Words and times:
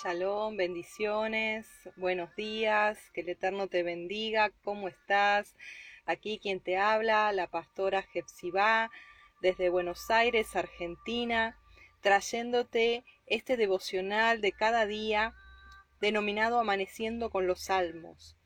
Shalom, 0.00 0.56
bendiciones, 0.56 1.66
buenos 1.96 2.32
días, 2.36 3.10
que 3.12 3.22
el 3.22 3.30
Eterno 3.30 3.66
te 3.66 3.82
bendiga, 3.82 4.50
¿cómo 4.62 4.86
estás? 4.86 5.56
Aquí 6.06 6.38
quien 6.40 6.60
te 6.60 6.76
habla, 6.76 7.32
la 7.32 7.48
pastora 7.48 8.02
Jepsibá, 8.02 8.92
desde 9.42 9.70
Buenos 9.70 10.08
Aires, 10.08 10.54
Argentina, 10.54 11.58
trayéndote 12.00 13.02
este 13.26 13.56
devocional 13.56 14.40
de 14.40 14.52
cada 14.52 14.86
día 14.86 15.34
denominado 16.00 16.60
Amaneciendo 16.60 17.30
con 17.30 17.48
los 17.48 17.64
Salmos. 17.64 18.36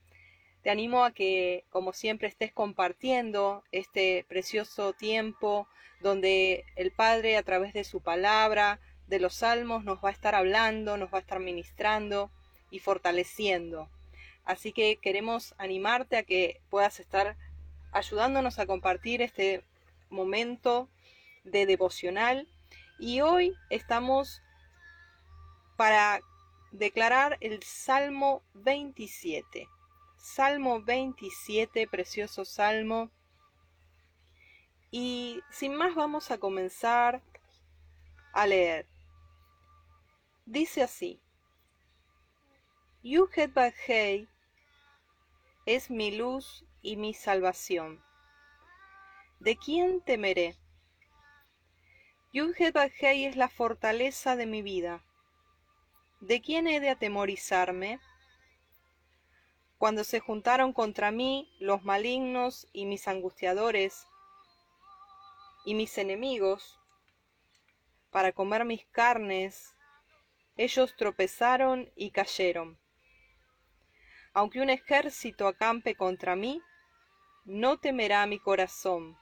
Te 0.62 0.70
animo 0.70 1.04
a 1.04 1.12
que, 1.12 1.66
como 1.68 1.92
siempre, 1.92 2.28
estés 2.28 2.52
compartiendo 2.52 3.62
este 3.72 4.24
precioso 4.26 4.94
tiempo 4.94 5.68
donde 6.00 6.64
el 6.76 6.92
Padre, 6.92 7.36
a 7.36 7.42
través 7.42 7.74
de 7.74 7.84
su 7.84 8.00
palabra, 8.00 8.80
de 9.12 9.20
los 9.20 9.34
salmos, 9.34 9.84
nos 9.84 10.02
va 10.02 10.08
a 10.08 10.12
estar 10.12 10.34
hablando, 10.34 10.96
nos 10.96 11.12
va 11.12 11.18
a 11.18 11.20
estar 11.20 11.38
ministrando 11.38 12.30
y 12.70 12.78
fortaleciendo. 12.78 13.90
Así 14.46 14.72
que 14.72 14.96
queremos 14.96 15.54
animarte 15.58 16.16
a 16.16 16.22
que 16.22 16.62
puedas 16.70 16.98
estar 16.98 17.36
ayudándonos 17.92 18.58
a 18.58 18.64
compartir 18.64 19.20
este 19.20 19.64
momento 20.08 20.88
de 21.44 21.66
devocional. 21.66 22.48
Y 22.98 23.20
hoy 23.20 23.54
estamos 23.68 24.40
para 25.76 26.22
declarar 26.70 27.36
el 27.42 27.62
Salmo 27.62 28.42
27. 28.54 29.68
Salmo 30.16 30.80
27, 30.80 31.86
precioso 31.86 32.46
salmo. 32.46 33.10
Y 34.90 35.40
sin 35.50 35.74
más 35.74 35.94
vamos 35.94 36.30
a 36.30 36.38
comenzar 36.38 37.20
a 38.32 38.46
leer. 38.46 38.86
Dice 40.44 40.82
así. 40.82 41.20
Yuhet 43.04 43.54
Bajei 43.54 44.28
es 45.66 45.90
mi 45.90 46.10
luz 46.10 46.64
y 46.82 46.96
mi 46.96 47.14
salvación. 47.14 48.02
¿De 49.38 49.56
quién 49.56 50.00
temeré? 50.00 50.56
Yuhet 52.32 52.74
Bajei 52.74 53.24
es 53.24 53.36
la 53.36 53.48
fortaleza 53.48 54.34
de 54.34 54.46
mi 54.46 54.62
vida. 54.62 55.04
¿De 56.20 56.40
quién 56.40 56.66
he 56.66 56.80
de 56.80 56.90
atemorizarme? 56.90 58.00
Cuando 59.78 60.02
se 60.02 60.18
juntaron 60.20 60.72
contra 60.72 61.12
mí 61.12 61.54
los 61.60 61.84
malignos 61.84 62.68
y 62.72 62.86
mis 62.86 63.06
angustiadores 63.06 64.06
y 65.64 65.74
mis 65.74 65.98
enemigos 65.98 66.80
para 68.10 68.32
comer 68.32 68.64
mis 68.64 68.84
carnes, 68.86 69.74
ellos 70.56 70.94
tropezaron 70.96 71.90
y 71.96 72.10
cayeron. 72.10 72.78
Aunque 74.34 74.60
un 74.60 74.70
ejército 74.70 75.46
acampe 75.46 75.94
contra 75.94 76.36
mí, 76.36 76.60
no 77.44 77.78
temerá 77.78 78.26
mi 78.26 78.38
corazón. 78.38 79.16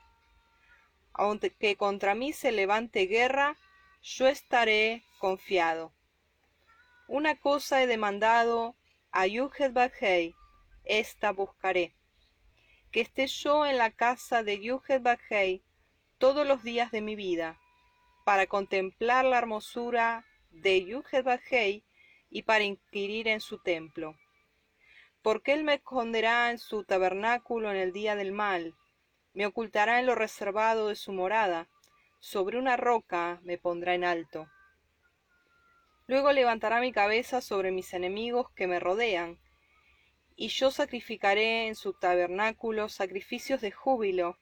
Aunque 1.12 1.76
contra 1.76 2.14
mí 2.14 2.32
se 2.32 2.52
levante 2.52 3.06
guerra, 3.06 3.56
yo 4.02 4.28
estaré 4.28 5.02
confiado. 5.18 5.92
Una 7.08 7.38
cosa 7.38 7.82
he 7.82 7.86
demandado 7.86 8.76
a 9.10 9.26
Yuhed 9.26 9.76
esta 10.84 11.32
buscaré. 11.32 11.94
Que 12.92 13.00
esté 13.00 13.26
yo 13.26 13.66
en 13.66 13.78
la 13.78 13.90
casa 13.90 14.42
de 14.42 14.60
Yuhed 14.60 15.60
todos 16.18 16.46
los 16.46 16.62
días 16.62 16.90
de 16.90 17.00
mi 17.00 17.16
vida, 17.16 17.58
para 18.24 18.46
contemplar 18.46 19.24
la 19.24 19.38
hermosura 19.38 20.24
de 20.50 21.82
y 22.30 22.42
para 22.42 22.64
inquirir 22.64 23.28
en 23.28 23.40
su 23.40 23.58
templo. 23.58 24.16
Porque 25.22 25.52
él 25.52 25.64
me 25.64 25.74
esconderá 25.74 26.50
en 26.50 26.58
su 26.58 26.84
tabernáculo 26.84 27.70
en 27.70 27.76
el 27.76 27.92
día 27.92 28.16
del 28.16 28.32
mal, 28.32 28.74
me 29.32 29.46
ocultará 29.46 30.00
en 30.00 30.06
lo 30.06 30.14
reservado 30.14 30.88
de 30.88 30.96
su 30.96 31.12
morada, 31.12 31.68
sobre 32.20 32.58
una 32.58 32.76
roca 32.76 33.40
me 33.42 33.58
pondrá 33.58 33.94
en 33.94 34.04
alto. 34.04 34.48
Luego 36.06 36.32
levantará 36.32 36.80
mi 36.80 36.92
cabeza 36.92 37.40
sobre 37.40 37.70
mis 37.70 37.94
enemigos 37.94 38.50
que 38.56 38.66
me 38.66 38.80
rodean, 38.80 39.38
y 40.34 40.48
yo 40.48 40.70
sacrificaré 40.70 41.68
en 41.68 41.74
su 41.76 41.92
tabernáculo 41.92 42.88
sacrificios 42.88 43.60
de 43.60 43.70
júbilo, 43.70 44.38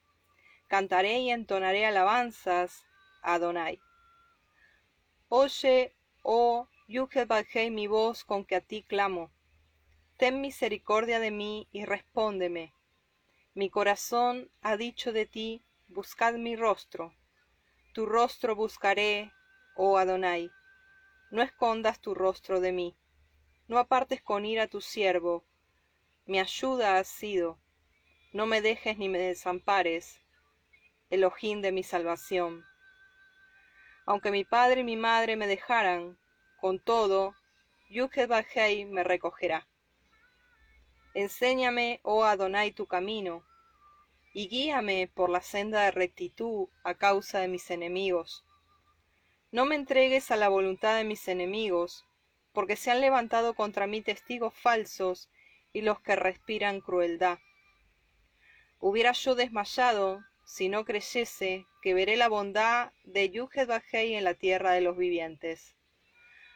cantaré 0.69 1.19
y 1.19 1.30
entonaré 1.30 1.84
alabanzas 1.84 2.84
a 3.22 3.34
Adonai. 3.34 3.80
Oye, 5.28 5.92
oh 6.30 6.68
Yuhel 6.88 7.70
mi 7.70 7.86
voz 7.86 8.22
con 8.22 8.44
que 8.44 8.54
a 8.54 8.60
ti 8.60 8.82
clamo. 8.82 9.30
Ten 10.18 10.42
misericordia 10.42 11.20
de 11.20 11.30
mí 11.30 11.68
y 11.72 11.86
respóndeme. 11.86 12.74
Mi 13.54 13.70
corazón 13.70 14.50
ha 14.60 14.76
dicho 14.76 15.14
de 15.14 15.24
ti, 15.24 15.62
buscad 15.88 16.34
mi 16.34 16.54
rostro. 16.54 17.14
Tu 17.94 18.04
rostro 18.04 18.54
buscaré, 18.54 19.32
oh 19.74 19.96
Adonai. 19.96 20.50
No 21.30 21.40
escondas 21.40 21.98
tu 21.98 22.14
rostro 22.14 22.60
de 22.60 22.72
mí. 22.72 22.94
No 23.66 23.78
apartes 23.78 24.20
con 24.20 24.44
ira 24.44 24.66
tu 24.66 24.82
siervo, 24.82 25.44
mi 26.26 26.40
ayuda 26.40 26.98
has 26.98 27.08
sido. 27.08 27.58
No 28.34 28.44
me 28.44 28.60
dejes 28.60 28.98
ni 28.98 29.08
me 29.08 29.18
desampares, 29.18 30.20
ojín 31.10 31.62
de 31.62 31.72
mi 31.72 31.82
salvación. 31.82 32.66
Aunque 34.08 34.30
mi 34.30 34.42
padre 34.42 34.80
y 34.80 34.84
mi 34.84 34.96
madre 34.96 35.36
me 35.36 35.46
dejaran, 35.46 36.16
con 36.62 36.80
todo, 36.80 37.34
Yuhed 37.91 38.30
me 38.86 39.04
recogerá. 39.04 39.69
Enséñame, 41.12 42.00
oh 42.04 42.24
Adonai, 42.24 42.72
tu 42.72 42.86
camino, 42.86 43.44
y 44.32 44.48
guíame 44.48 45.10
por 45.14 45.28
la 45.28 45.42
senda 45.42 45.82
de 45.82 45.91
rectitud 45.91 46.69
a 46.84 46.94
causa 46.94 47.41
de 47.41 47.48
mis 47.48 47.70
enemigos. 47.70 48.46
No 49.52 49.66
me 49.66 49.74
entregues 49.74 50.30
a 50.30 50.36
la 50.36 50.48
voluntad 50.48 50.96
de 50.96 51.04
mis 51.04 51.28
enemigos, 51.28 52.06
porque 52.54 52.76
se 52.76 52.90
han 52.90 53.02
levantado 53.02 53.52
contra 53.52 53.86
mí 53.86 54.00
testigos 54.00 54.54
falsos 54.54 55.28
y 55.75 55.82
los 55.82 56.00
que 56.00 56.16
respiran 56.16 56.80
crueldad. 56.80 57.40
Hubiera 58.78 59.12
yo 59.12 59.34
desmayado 59.34 60.25
si 60.48 60.70
no 60.70 60.86
creyese 60.86 61.66
que 61.82 61.92
veré 61.92 62.16
la 62.16 62.28
bondad 62.28 62.91
de 63.04 63.28
Yuhed 63.28 63.69
en 63.92 64.25
la 64.25 64.32
tierra 64.32 64.72
de 64.72 64.81
los 64.81 64.97
vivientes. 64.97 65.76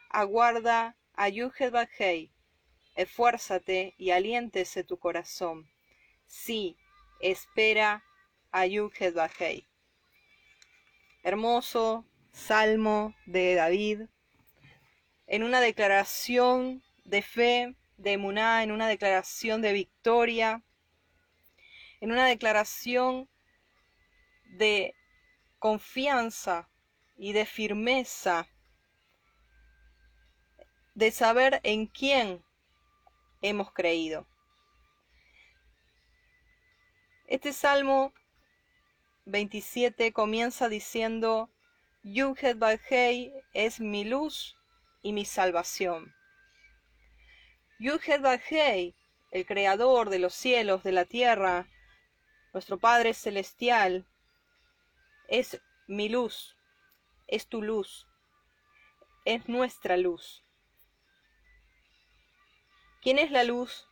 Aguarda 0.09 0.97
a 1.13 1.29
Yuhed 1.29 1.75
esfuérzate 2.95 3.93
y 3.99 4.09
aliéntese 4.09 4.83
tu 4.83 4.97
corazón. 4.97 5.69
Sí, 6.25 6.75
espera 7.19 8.03
a 8.51 8.65
Yuhed 8.65 9.15
Hermoso 11.21 12.03
salmo 12.31 13.13
de 13.27 13.53
David, 13.53 14.01
en 15.27 15.43
una 15.43 15.61
declaración 15.61 16.81
de 17.05 17.21
fe 17.21 17.75
de 17.97 18.17
Muná, 18.17 18.63
en 18.63 18.71
una 18.71 18.87
declaración 18.87 19.61
de 19.61 19.71
victoria, 19.71 20.63
en 22.01 22.11
una 22.11 22.25
declaración 22.25 23.29
de 24.57 24.95
confianza 25.59 26.69
y 27.17 27.33
de 27.33 27.45
firmeza, 27.45 28.47
de 30.95 31.11
saber 31.11 31.59
en 31.63 31.87
quién 31.87 32.43
hemos 33.41 33.71
creído. 33.71 34.27
Este 37.27 37.53
Salmo 37.53 38.13
27 39.25 40.11
comienza 40.11 40.69
diciendo, 40.69 41.49
Yuhed 42.03 42.57
es 43.53 43.79
mi 43.79 44.03
luz 44.03 44.57
y 45.01 45.13
mi 45.13 45.25
salvación. 45.25 46.13
Yuhed 47.79 48.23
el 49.31 49.45
creador 49.45 50.09
de 50.09 50.19
los 50.19 50.33
cielos, 50.33 50.83
de 50.83 50.91
la 50.91 51.05
tierra, 51.05 51.67
nuestro 52.53 52.77
Padre 52.77 53.13
celestial, 53.13 54.05
es 55.27 55.61
mi 55.87 56.09
luz, 56.09 56.55
es 57.27 57.47
tu 57.47 57.61
luz, 57.61 58.07
es 59.25 59.47
nuestra 59.47 59.97
luz. 59.97 60.43
¿Quién 63.01 63.19
es 63.19 63.31
la 63.31 63.43
luz? 63.43 63.87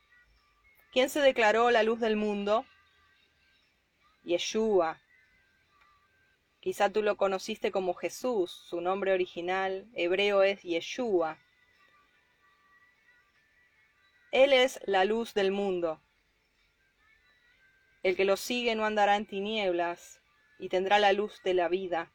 ¿Quién 0.92 1.10
se 1.10 1.22
declaró 1.22 1.72
la 1.72 1.83
luz 1.83 2.00
del 2.00 2.16
mundo? 2.16 2.66
Yeshua. 4.24 5.01
Quizá 6.60 6.89
tú 6.92 7.01
lo 7.01 7.18
conociste 7.18 7.72
como 7.72 7.94
Jesús, 7.94 8.51
su 8.51 8.81
nombre 8.81 9.13
original 9.13 9.89
hebreo 9.95 10.44
es 10.44 10.62
Yeshua. 10.62 11.39
Él 14.31 14.54
es 14.54 14.80
la 14.86 15.04
luz 15.04 15.34
del 15.34 15.51
mundo. 15.51 16.01
El 18.04 18.16
que 18.16 18.25
lo 18.25 18.38
sigue 18.38 18.75
no 18.75 18.86
andará 18.86 19.16
en 19.16 19.25
tinieblas 19.25 20.21
y 20.62 20.69
tendrá 20.69 21.00
la 21.00 21.12
luz 21.12 21.42
de 21.44 21.56
la 21.56 21.68
vida. 21.68 22.13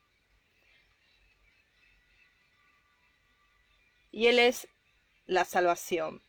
Y 4.13 4.29
Él 4.29 4.39
es 4.39 4.69
la 5.27 5.45
salvación. 5.45 6.23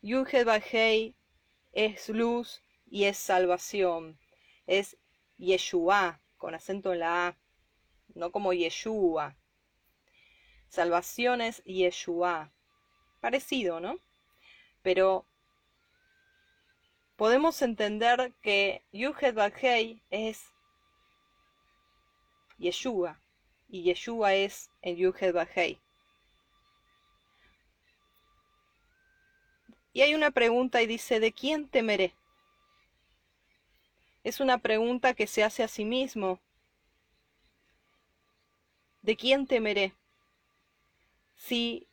Yud 0.00 0.26
Hei 0.72 1.14
es 1.72 2.08
luz 2.08 2.62
y 2.90 3.04
es 3.04 3.18
salvación. 3.18 4.18
Es 4.66 4.96
Yeshua, 5.36 6.18
con 6.38 6.54
acento 6.54 6.94
en 6.94 7.00
la 7.00 7.28
A, 7.28 7.38
no 8.14 8.32
como 8.32 8.54
Yeshua. 8.54 9.36
Salvación 10.68 11.42
es 11.42 11.62
Yeshua. 11.64 12.50
Parecido, 13.20 13.80
¿no? 13.80 14.00
Pero 14.80 15.26
podemos 17.18 17.62
entender 17.62 18.32
que 18.42 18.84
Yuhet 18.92 19.36
Hei 19.60 20.00
es 20.08 20.40
Yeshua 22.58 23.20
y 23.68 23.82
Yeshua 23.82 24.34
es 24.34 24.70
en 24.82 24.96
Yuhet 24.96 25.34
Hei. 25.56 25.80
Y 29.92 30.02
hay 30.02 30.14
una 30.14 30.30
pregunta 30.30 30.80
y 30.80 30.86
dice, 30.86 31.18
¿de 31.18 31.32
quién 31.32 31.68
temeré? 31.68 32.14
Es 34.22 34.38
una 34.38 34.58
pregunta 34.58 35.12
que 35.14 35.26
se 35.26 35.42
hace 35.42 35.64
a 35.64 35.68
sí 35.68 35.84
mismo. 35.84 36.38
¿De 39.02 39.16
quién 39.16 39.48
temeré? 39.48 39.92
Si 41.34 41.88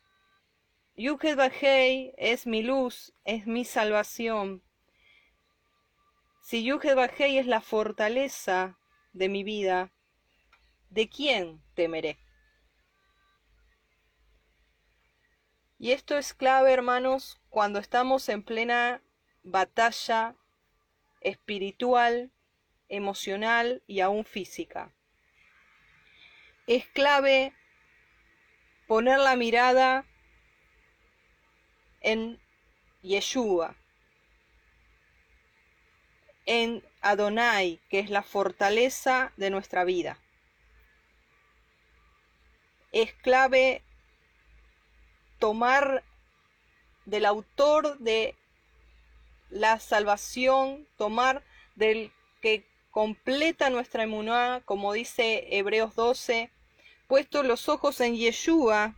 Yuhed 0.95 1.35
Bajei 1.35 2.13
es 2.15 2.45
mi 2.45 2.61
luz, 2.61 3.11
es 3.23 3.47
mi 3.47 3.65
salvación. 3.65 4.64
Si 6.45 6.63
Yuhed 6.63 6.93
Bajei 6.93 7.39
es 7.39 7.47
la 7.47 7.59
fortaleza 7.59 8.77
de 9.13 9.29
mi 9.29 9.43
vida, 9.43 9.91
¿de 10.91 11.09
quién 11.09 11.59
temeré? 11.73 12.19
Y 15.79 15.91
esto 15.91 16.19
es 16.19 16.35
clave, 16.35 16.71
hermanos, 16.71 17.41
cuando 17.49 17.79
estamos 17.79 18.29
en 18.29 18.43
plena 18.43 19.01
batalla 19.41 20.35
espiritual, 21.19 22.31
emocional 22.89 23.81
y 23.87 24.01
aún 24.01 24.23
física. 24.23 24.93
Es 26.67 26.85
clave 26.89 27.53
poner 28.85 29.17
la 29.17 29.35
mirada 29.35 30.05
en 32.01 32.39
Yeshua, 33.01 33.75
en 36.45 36.83
Adonai, 37.01 37.79
que 37.89 37.99
es 37.99 38.09
la 38.09 38.23
fortaleza 38.23 39.31
de 39.37 39.49
nuestra 39.49 39.83
vida. 39.83 40.19
Es 42.91 43.13
clave 43.13 43.81
tomar 45.39 46.03
del 47.05 47.25
autor 47.25 47.97
de 47.99 48.35
la 49.49 49.79
salvación, 49.79 50.87
tomar 50.97 51.43
del 51.75 52.11
que 52.41 52.65
completa 52.91 53.69
nuestra 53.69 54.03
emuná, 54.03 54.61
como 54.65 54.93
dice 54.93 55.47
Hebreos 55.57 55.95
12, 55.95 56.49
puesto 57.07 57.43
los 57.43 57.69
ojos 57.69 57.99
en 58.01 58.15
Yeshua, 58.15 58.95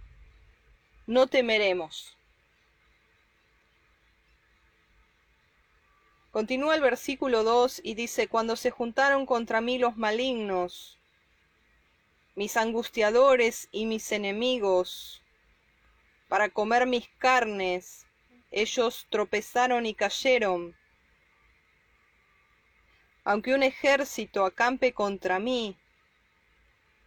no 1.08 1.28
temeremos. 1.28 2.17
Continúa 6.38 6.76
el 6.76 6.82
versículo 6.82 7.44
2 7.44 7.82
y 7.84 7.96
dice, 7.96 8.28
cuando 8.28 8.56
se 8.56 8.70
juntaron 8.70 9.26
contra 9.26 9.60
mí 9.60 9.80
los 9.80 9.98
malignos, 9.98 11.00
mis 12.36 12.56
angustiadores 12.58 13.68
y 13.72 13.88
mis 13.88 14.12
enemigos, 14.12 15.24
para 16.28 16.50
comer 16.50 16.86
mis 16.86 17.10
carnes, 17.18 18.06
ellos 18.52 19.08
tropezaron 19.10 19.88
y 19.88 19.96
cayeron. 19.96 20.76
Aunque 23.24 23.56
un 23.56 23.64
ejército 23.64 24.46
acampe 24.46 24.94
contra 24.94 25.40
mí, 25.40 25.76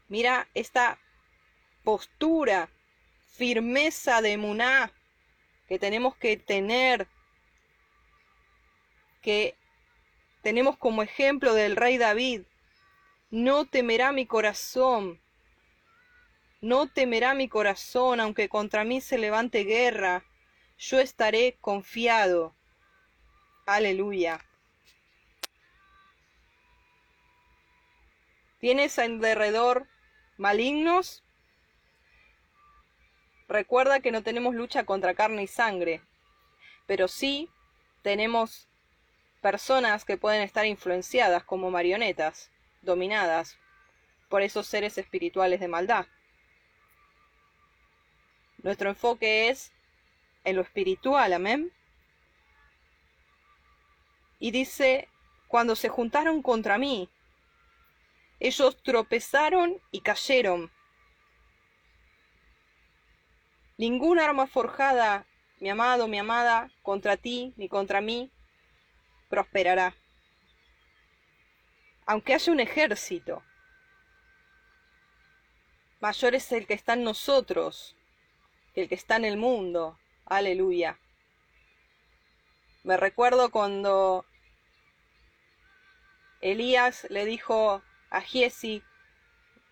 mira 0.09 0.49
esta 0.55 0.99
postura, 1.85 2.69
firmeza 3.37 4.23
de 4.23 4.37
Muná 4.39 4.93
que 5.69 5.79
tenemos 5.79 6.17
que 6.17 6.37
tener, 6.37 7.07
que 9.21 9.55
tenemos 10.43 10.77
como 10.77 11.03
ejemplo 11.03 11.55
del 11.55 11.77
rey 11.77 11.99
David. 11.99 12.43
No 13.31 13.65
temerá 13.65 14.13
mi 14.13 14.27
corazón, 14.27 15.21
no 16.61 16.89
temerá 16.89 17.35
mi 17.35 17.49
corazón, 17.49 18.21
aunque 18.21 18.49
contra 18.49 18.85
mí 18.85 19.01
se 19.01 19.19
levante 19.19 19.65
guerra 19.65 20.25
yo 20.81 20.99
estaré 20.99 21.59
confiado. 21.61 22.55
Aleluya. 23.67 24.41
¿Tienes 28.61 28.97
en 28.97 29.21
derredor 29.21 29.87
malignos? 30.39 31.23
Recuerda 33.47 34.01
que 34.01 34.11
no 34.11 34.23
tenemos 34.23 34.55
lucha 34.55 34.85
contra 34.85 35.15
carne 35.15 35.43
y 35.43 35.47
sangre, 35.47 36.01
pero 36.87 37.09
sí 37.09 37.51
tenemos 38.03 38.70
personas 39.41 40.05
que 40.05 40.17
pueden 40.17 40.43
estar 40.43 40.67
influenciadas 40.67 41.45
como 41.45 41.71
marionetas, 41.71 42.51
dominadas 42.83 43.59
por 44.29 44.43
esos 44.43 44.67
seres 44.67 44.99
espirituales 44.99 45.61
de 45.61 45.69
maldad. 45.69 46.07
Nuestro 48.63 48.91
enfoque 48.91 49.49
es 49.49 49.73
en 50.45 50.57
lo 50.57 50.63
espiritual, 50.63 51.33
amén. 51.33 51.73
Y 54.39 54.51
dice, 54.51 55.09
cuando 55.49 55.77
se 55.77 55.89
juntaron 55.89 56.43
contra 56.43 56.79
mí, 56.79 57.09
ellos 58.39 58.83
tropezaron 58.83 59.81
y 59.91 60.01
cayeron. 60.01 60.71
Ningún 63.77 64.19
arma 64.19 64.47
forjada, 64.47 65.27
mi 65.59 65.71
amado, 65.71 66.07
mi 66.07 66.19
amada, 66.19 66.71
contra 66.83 67.17
ti 67.17 67.55
ni 67.57 67.69
contra 67.69 68.01
mí, 68.01 68.31
prosperará. 69.31 69.95
Aunque 72.05 72.35
haya 72.35 72.53
un 72.53 72.61
ejército, 72.61 73.43
mayor 76.01 76.35
es 76.35 76.53
el 76.53 76.67
que 76.67 76.75
está 76.75 76.93
en 76.93 77.05
nosotros 77.05 77.97
que 78.75 78.83
el 78.83 78.89
que 78.89 78.95
está 78.95 79.17
en 79.17 79.25
el 79.25 79.37
mundo. 79.37 79.99
Aleluya. 80.27 80.99
Me 82.83 82.97
recuerdo 82.97 83.51
cuando 83.51 84.25
Elías 86.41 87.07
le 87.11 87.25
dijo 87.25 87.83
a 88.11 88.21
Giesi, 88.21 88.83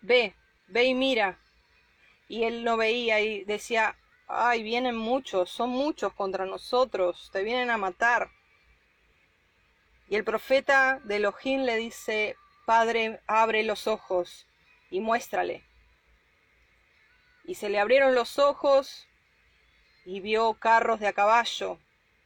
ve, 0.01 0.35
ve 0.67 0.85
y 0.85 0.93
mira. 0.93 1.39
Y 2.27 2.43
él 2.43 2.63
no 2.63 2.77
veía 2.77 3.19
y 3.21 3.43
decía, 3.45 3.97
ay, 4.27 4.61
vienen 4.61 4.95
muchos, 4.95 5.49
son 5.49 5.71
muchos 5.71 6.13
contra 6.13 6.45
nosotros, 6.45 7.29
te 7.33 7.43
vienen 7.43 7.71
a 7.71 7.77
matar. 7.77 8.29
Y 10.09 10.15
el 10.15 10.23
profeta 10.23 10.99
de 11.03 11.17
Elohim 11.17 11.61
le 11.61 11.75
dice, 11.75 12.35
Padre, 12.65 13.21
abre 13.27 13.63
los 13.63 13.87
ojos 13.87 14.47
y 14.89 14.99
muéstrale. 14.99 15.63
Y 17.45 17.55
se 17.55 17.69
le 17.69 17.79
abrieron 17.79 18.15
los 18.15 18.39
ojos 18.39 19.07
y 20.05 20.19
vio 20.19 20.55
carros 20.55 20.99
de 20.99 21.07
a 21.07 21.13
caballo, 21.13 21.79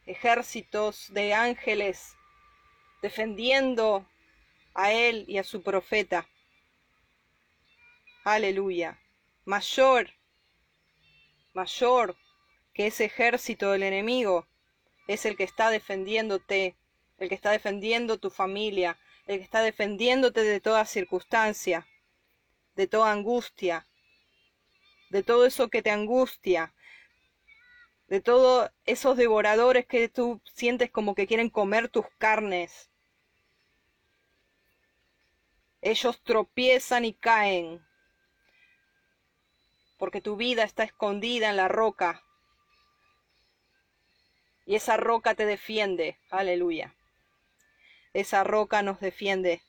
ejércitos 0.06 1.12
de 1.12 1.34
ángeles 1.34 2.16
defendiendo 3.04 4.08
a 4.72 4.90
él 4.90 5.26
y 5.28 5.36
a 5.36 5.44
su 5.44 5.62
profeta. 5.62 6.26
Aleluya. 8.24 8.98
Mayor, 9.44 10.08
mayor 11.52 12.16
que 12.72 12.86
ese 12.86 13.04
ejército 13.04 13.72
del 13.72 13.82
enemigo 13.82 14.46
es 15.06 15.26
el 15.26 15.36
que 15.36 15.44
está 15.44 15.68
defendiéndote, 15.68 16.76
el 17.18 17.28
que 17.28 17.34
está 17.34 17.50
defendiendo 17.50 18.18
tu 18.18 18.30
familia, 18.30 18.98
el 19.26 19.38
que 19.38 19.44
está 19.44 19.62
defendiéndote 19.62 20.42
de 20.42 20.60
toda 20.60 20.84
circunstancia, 20.84 21.86
de 22.76 22.86
toda 22.86 23.12
angustia, 23.12 23.86
de 25.10 25.22
todo 25.22 25.46
eso 25.46 25.68
que 25.68 25.82
te 25.82 25.90
angustia, 25.90 26.74
de 28.08 28.20
todos 28.20 28.70
esos 28.84 29.16
devoradores 29.16 29.86
que 29.86 30.08
tú 30.08 30.40
sientes 30.44 30.90
como 30.90 31.14
que 31.14 31.26
quieren 31.26 31.50
comer 31.50 31.88
tus 31.88 32.06
carnes. 32.18 32.90
Ellos 35.80 36.20
tropiezan 36.22 37.04
y 37.04 37.14
caen, 37.14 37.84
porque 39.98 40.20
tu 40.20 40.36
vida 40.36 40.64
está 40.64 40.82
escondida 40.82 41.50
en 41.50 41.56
la 41.56 41.68
roca. 41.68 42.22
Y 44.66 44.76
esa 44.76 44.96
roca 44.96 45.34
te 45.34 45.44
defiende. 45.44 46.18
Aleluya. 46.30 46.94
Esa 48.14 48.44
roca 48.44 48.82
nos 48.82 49.00
defiende. 49.00 49.62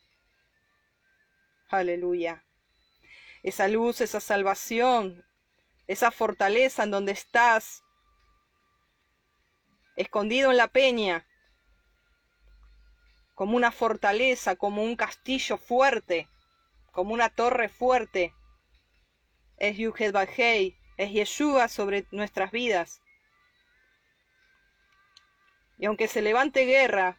Aleluya. 1.68 2.46
Esa 3.44 3.68
luz, 3.68 4.00
esa 4.00 4.22
salvación 4.22 5.26
esa 5.88 6.12
fortaleza 6.12 6.84
en 6.84 6.92
donde 6.92 7.12
estás, 7.12 7.84
escondido 9.96 10.52
en 10.52 10.58
la 10.58 10.68
peña, 10.68 11.28
como 13.34 13.56
una 13.56 13.72
fortaleza, 13.72 14.56
como 14.56 14.84
un 14.84 14.96
castillo 14.96 15.58
fuerte, 15.58 16.28
como 16.92 17.14
una 17.14 17.30
torre 17.30 17.70
fuerte. 17.70 18.34
Es 19.58 19.78
Yuhed 19.78 20.12
Bajei, 20.12 20.78
es 20.98 21.12
Yeshua 21.12 21.68
sobre 21.68 22.08
nuestras 22.12 22.52
vidas. 22.52 23.02
Y 25.78 25.86
aunque 25.86 26.08
se 26.08 26.22
levante 26.22 26.66
guerra, 26.66 27.18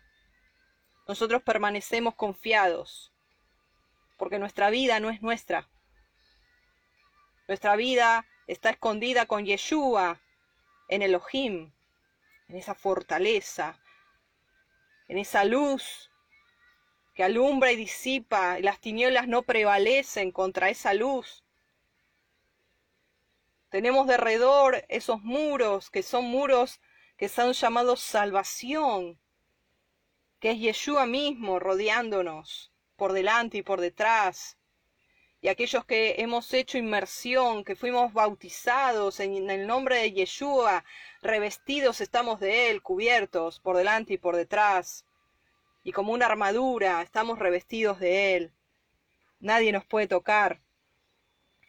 nosotros 1.06 1.42
permanecemos 1.42 2.14
confiados, 2.14 3.12
porque 4.16 4.38
nuestra 4.38 4.70
vida 4.70 5.00
no 5.00 5.10
es 5.10 5.22
nuestra. 5.22 5.68
Nuestra 7.48 7.76
vida 7.76 8.26
está 8.46 8.70
escondida 8.70 9.26
con 9.26 9.44
Yeshua 9.44 10.20
en 10.88 11.02
Elohim, 11.02 11.72
en 12.48 12.56
esa 12.56 12.74
fortaleza, 12.74 13.78
en 15.08 15.18
esa 15.18 15.44
luz 15.44 16.10
que 17.14 17.24
alumbra 17.24 17.72
y 17.72 17.76
disipa, 17.76 18.58
y 18.58 18.62
las 18.62 18.78
tinieblas 18.78 19.26
no 19.26 19.42
prevalecen 19.42 20.32
contra 20.32 20.68
esa 20.68 20.92
luz. 20.92 21.44
Tenemos 23.70 24.06
derredor 24.06 24.84
esos 24.88 25.22
muros 25.22 25.90
que 25.90 26.02
son 26.02 26.26
muros 26.26 26.80
que 27.16 27.28
son 27.28 27.52
llamados 27.54 28.00
salvación, 28.00 29.18
es 30.46 30.58
Yeshua 30.58 31.06
mismo 31.06 31.58
rodeándonos 31.58 32.70
por 32.96 33.12
delante 33.12 33.58
y 33.58 33.62
por 33.62 33.80
detrás. 33.80 34.56
Y 35.40 35.48
aquellos 35.48 35.84
que 35.84 36.16
hemos 36.18 36.52
hecho 36.54 36.78
inmersión, 36.78 37.64
que 37.64 37.76
fuimos 37.76 38.12
bautizados 38.12 39.20
en 39.20 39.50
el 39.50 39.66
nombre 39.66 39.96
de 39.98 40.12
Yeshua, 40.12 40.84
revestidos 41.22 42.00
estamos 42.00 42.40
de 42.40 42.70
Él, 42.70 42.82
cubiertos 42.82 43.60
por 43.60 43.76
delante 43.76 44.14
y 44.14 44.18
por 44.18 44.36
detrás. 44.36 45.04
Y 45.82 45.92
como 45.92 46.12
una 46.12 46.26
armadura 46.26 47.02
estamos 47.02 47.38
revestidos 47.38 48.00
de 48.00 48.36
Él. 48.36 48.52
Nadie 49.40 49.72
nos 49.72 49.84
puede 49.84 50.08
tocar. 50.08 50.60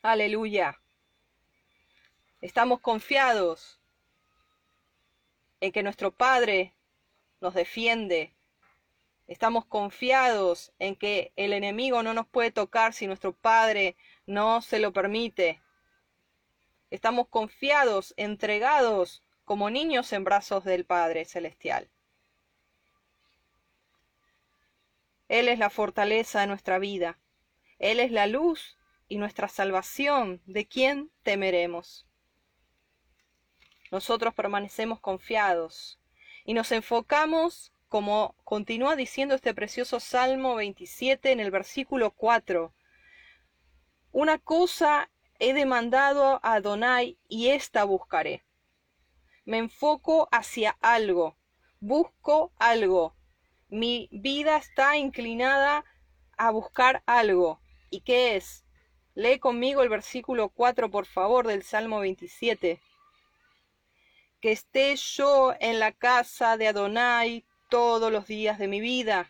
Aleluya. 0.02 0.80
Estamos 2.42 2.80
confiados 2.80 3.80
en 5.60 5.72
que 5.72 5.84
nuestro 5.84 6.12
Padre 6.12 6.74
nos 7.42 7.54
defiende. 7.54 8.37
Estamos 9.28 9.66
confiados 9.66 10.72
en 10.80 10.96
que 10.96 11.34
el 11.36 11.54
enemigo 11.54 12.02
no 12.02 12.14
nos 12.14 12.28
puede 12.28 12.52
tocar 12.52 12.94
si 12.94 13.08
nuestro 13.08 13.34
Padre 13.34 13.98
no 14.26 14.62
se 14.62 14.80
lo 14.80 14.94
permite. 14.94 15.62
Estamos 16.90 17.28
confiados, 17.28 18.14
entregados 18.18 19.24
como 19.44 19.70
niños 19.70 20.14
en 20.14 20.24
brazos 20.24 20.64
del 20.64 20.86
Padre 20.86 21.26
Celestial. 21.26 21.90
Él 25.28 25.50
es 25.50 25.60
la 25.60 25.70
fortaleza 25.70 26.42
de 26.42 26.48
nuestra 26.48 26.80
vida. 26.80 27.20
Él 27.80 28.00
es 28.00 28.12
la 28.12 28.28
luz 28.28 28.78
y 29.10 29.18
nuestra 29.18 29.50
salvación. 29.50 30.42
¿De 30.46 30.66
quién 30.66 31.12
temeremos? 31.24 32.08
nosotros 33.92 34.34
permanecemos 34.34 35.00
confiados 35.00 36.00
y 36.44 36.54
nos 36.54 36.72
enfocamos, 36.72 37.72
como 37.88 38.36
continúa 38.44 38.96
diciendo 38.96 39.36
este 39.36 39.54
precioso 39.54 40.00
Salmo 40.00 40.56
27 40.56 41.32
en 41.32 41.40
el 41.40 41.52
versículo 41.52 42.12
4. 42.12 42.74
Una 44.12 44.38
cosa 44.38 45.10
he 45.40 45.54
demandado 45.54 46.40
a 46.44 46.54
Adonai 46.54 47.18
y 47.28 47.50
esta 47.50 47.84
buscaré. 47.84 48.44
Me 49.46 49.58
enfoco 49.58 50.28
hacia 50.32 50.78
algo, 50.82 51.38
busco 51.80 52.52
algo. 52.58 53.16
Mi 53.70 54.10
vida 54.12 54.58
está 54.58 54.98
inclinada 54.98 55.86
a 56.38 56.52
buscar 56.52 57.04
algo. 57.06 57.60
¿Y 57.90 58.02
qué 58.02 58.36
es? 58.36 58.66
Lee 59.16 59.40
conmigo 59.40 59.84
el 59.84 59.90
versículo 59.90 60.50
4, 60.50 60.92
por 60.92 61.06
favor, 61.06 61.48
del 61.48 61.64
Salmo 61.64 62.00
27 62.00 62.82
que 64.42 64.52
esté 64.52 64.96
yo 64.96 65.54
en 65.60 65.80
la 65.80 65.92
casa 65.92 66.58
de 66.58 66.68
Adonai 66.68 67.46
todos 67.70 68.12
los 68.12 68.28
días 68.28 68.60
de 68.60 68.68
mi 68.68 68.82
vida. 68.82 69.30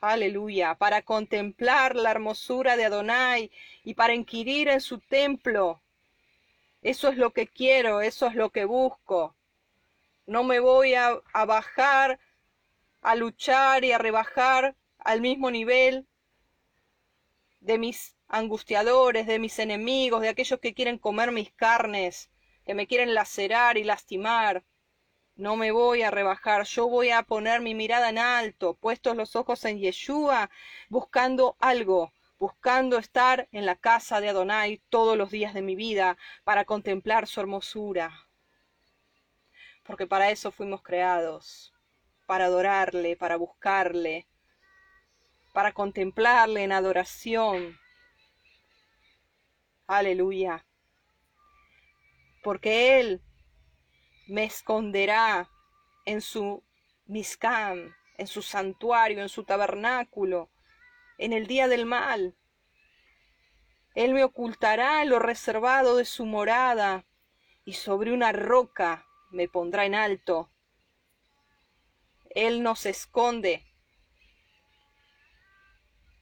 Aleluya, 0.00 0.74
para 0.74 1.02
contemplar 1.02 1.96
la 1.96 2.10
hermosura 2.10 2.76
de 2.76 2.84
Adonai 2.84 3.50
y 3.82 3.94
para 3.94 4.14
inquirir 4.14 4.68
en 4.68 4.80
su 4.80 4.98
templo. 5.00 5.82
Eso 6.82 7.08
es 7.08 7.16
lo 7.16 7.32
que 7.32 7.46
quiero, 7.46 8.00
eso 8.00 8.26
es 8.26 8.34
lo 8.34 8.50
que 8.50 8.64
busco. 8.64 9.34
No 10.26 10.44
me 10.44 10.60
voy 10.60 10.94
a, 10.94 11.20
bajar, 11.46 12.20
a 13.02 13.14
luchar 13.14 13.84
y 13.84 13.92
a 13.92 13.98
rebajar 13.98 14.76
al 14.98 15.20
mismo 15.20 15.50
nivel 15.50 16.06
de 17.60 17.78
mis 17.78 18.16
angustiadores, 18.28 19.26
de 19.26 19.38
mis 19.38 19.58
enemigos, 19.58 20.20
de 20.20 20.28
aquellos 20.28 20.60
que 20.60 20.74
quieren 20.74 20.98
comer 20.98 21.32
mis 21.32 21.52
carnes 21.52 22.30
que 22.66 22.74
me 22.74 22.88
quieren 22.88 23.14
lacerar 23.14 23.78
y 23.78 23.84
lastimar. 23.84 24.64
No 25.36 25.56
me 25.56 25.70
voy 25.70 26.02
a 26.02 26.10
rebajar, 26.10 26.64
yo 26.64 26.88
voy 26.88 27.10
a 27.10 27.22
poner 27.22 27.60
mi 27.60 27.74
mirada 27.74 28.08
en 28.08 28.18
alto, 28.18 28.74
puestos 28.74 29.16
los 29.16 29.36
ojos 29.36 29.64
en 29.64 29.78
Yeshua, 29.78 30.50
buscando 30.88 31.56
algo, 31.60 32.12
buscando 32.38 32.98
estar 32.98 33.46
en 33.52 33.66
la 33.66 33.76
casa 33.76 34.20
de 34.20 34.30
Adonai 34.30 34.80
todos 34.88 35.16
los 35.16 35.30
días 35.30 35.52
de 35.54 35.62
mi 35.62 35.76
vida 35.76 36.16
para 36.44 36.64
contemplar 36.64 37.26
su 37.26 37.40
hermosura. 37.40 38.26
Porque 39.84 40.06
para 40.06 40.30
eso 40.30 40.50
fuimos 40.50 40.82
creados, 40.82 41.74
para 42.26 42.46
adorarle, 42.46 43.16
para 43.16 43.36
buscarle, 43.36 44.26
para 45.52 45.72
contemplarle 45.72 46.62
en 46.62 46.72
adoración. 46.72 47.78
Aleluya 49.86 50.64
porque 52.46 53.00
Él 53.00 53.20
me 54.26 54.44
esconderá 54.44 55.48
en 56.04 56.20
su 56.20 56.62
miscam, 57.06 57.94
en 58.18 58.26
su 58.26 58.42
santuario, 58.42 59.22
en 59.22 59.28
su 59.28 59.44
tabernáculo, 59.44 60.50
en 61.18 61.32
el 61.32 61.46
día 61.46 61.68
del 61.68 61.86
mal. 61.86 62.36
Él 63.94 64.12
me 64.12 64.24
ocultará 64.24 65.02
en 65.02 65.10
lo 65.10 65.18
reservado 65.18 65.96
de 65.96 66.04
su 66.04 66.26
morada, 66.26 67.04
y 67.64 67.72
sobre 67.72 68.12
una 68.12 68.32
roca 68.32 69.06
me 69.30 69.48
pondrá 69.48 69.86
en 69.86 69.94
alto. 69.94 70.50
Él 72.30 72.62
nos 72.62 72.86
esconde. 72.86 73.64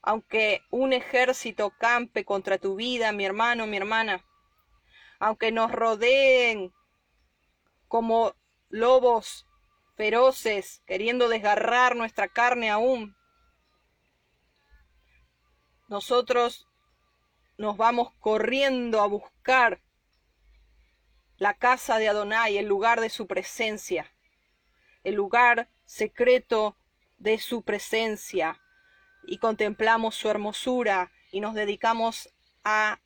Aunque 0.00 0.62
un 0.70 0.92
ejército 0.92 1.70
campe 1.78 2.25
contra 2.25 2.58
tu 2.58 2.76
vida, 2.76 3.12
mi 3.12 3.25
hermano, 3.25 3.66
mi 3.66 3.76
hermana, 3.76 4.25
aunque 5.18 5.50
nos 5.50 5.73
rodeen 5.73 6.73
como 7.94 8.34
lobos 8.70 9.46
feroces, 9.94 10.82
queriendo 10.84 11.28
desgarrar 11.28 11.94
nuestra 11.94 12.26
carne 12.26 12.68
aún, 12.68 13.16
nosotros 15.86 16.66
nos 17.56 17.76
vamos 17.76 18.12
corriendo 18.18 19.00
a 19.00 19.06
buscar 19.06 19.80
la 21.36 21.54
casa 21.54 22.00
de 22.00 22.08
Adonai, 22.08 22.58
el 22.58 22.66
lugar 22.66 23.00
de 23.00 23.10
su 23.10 23.28
presencia, 23.28 24.12
el 25.04 25.14
lugar 25.14 25.68
secreto 25.84 26.76
de 27.18 27.38
su 27.38 27.62
presencia, 27.62 28.60
y 29.22 29.38
contemplamos 29.38 30.16
su 30.16 30.28
hermosura 30.28 31.12
y 31.30 31.38
nos 31.38 31.54
dedicamos 31.54 32.34
a 32.64 32.98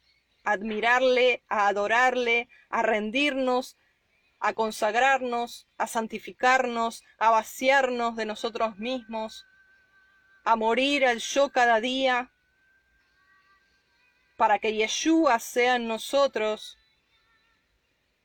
admirarle, 0.45 1.45
a 1.47 1.69
adorarle, 1.69 2.49
a 2.71 2.81
rendirnos, 2.81 3.77
a 4.41 4.53
consagrarnos, 4.53 5.67
a 5.77 5.87
santificarnos, 5.87 7.03
a 7.19 7.31
vaciarnos 7.31 8.17
de 8.17 8.27
nosotros 8.27 8.77
mismos, 8.79 9.47
a 10.45 10.57
morir 10.57 11.05
al 11.07 11.19
yo 11.19 11.51
cada 11.51 11.81
día, 11.81 12.31
para 14.37 14.59
que 14.59 14.75
Yeshua 14.75 15.39
sea 15.41 15.77
en 15.77 15.89
nosotros, 15.89 16.79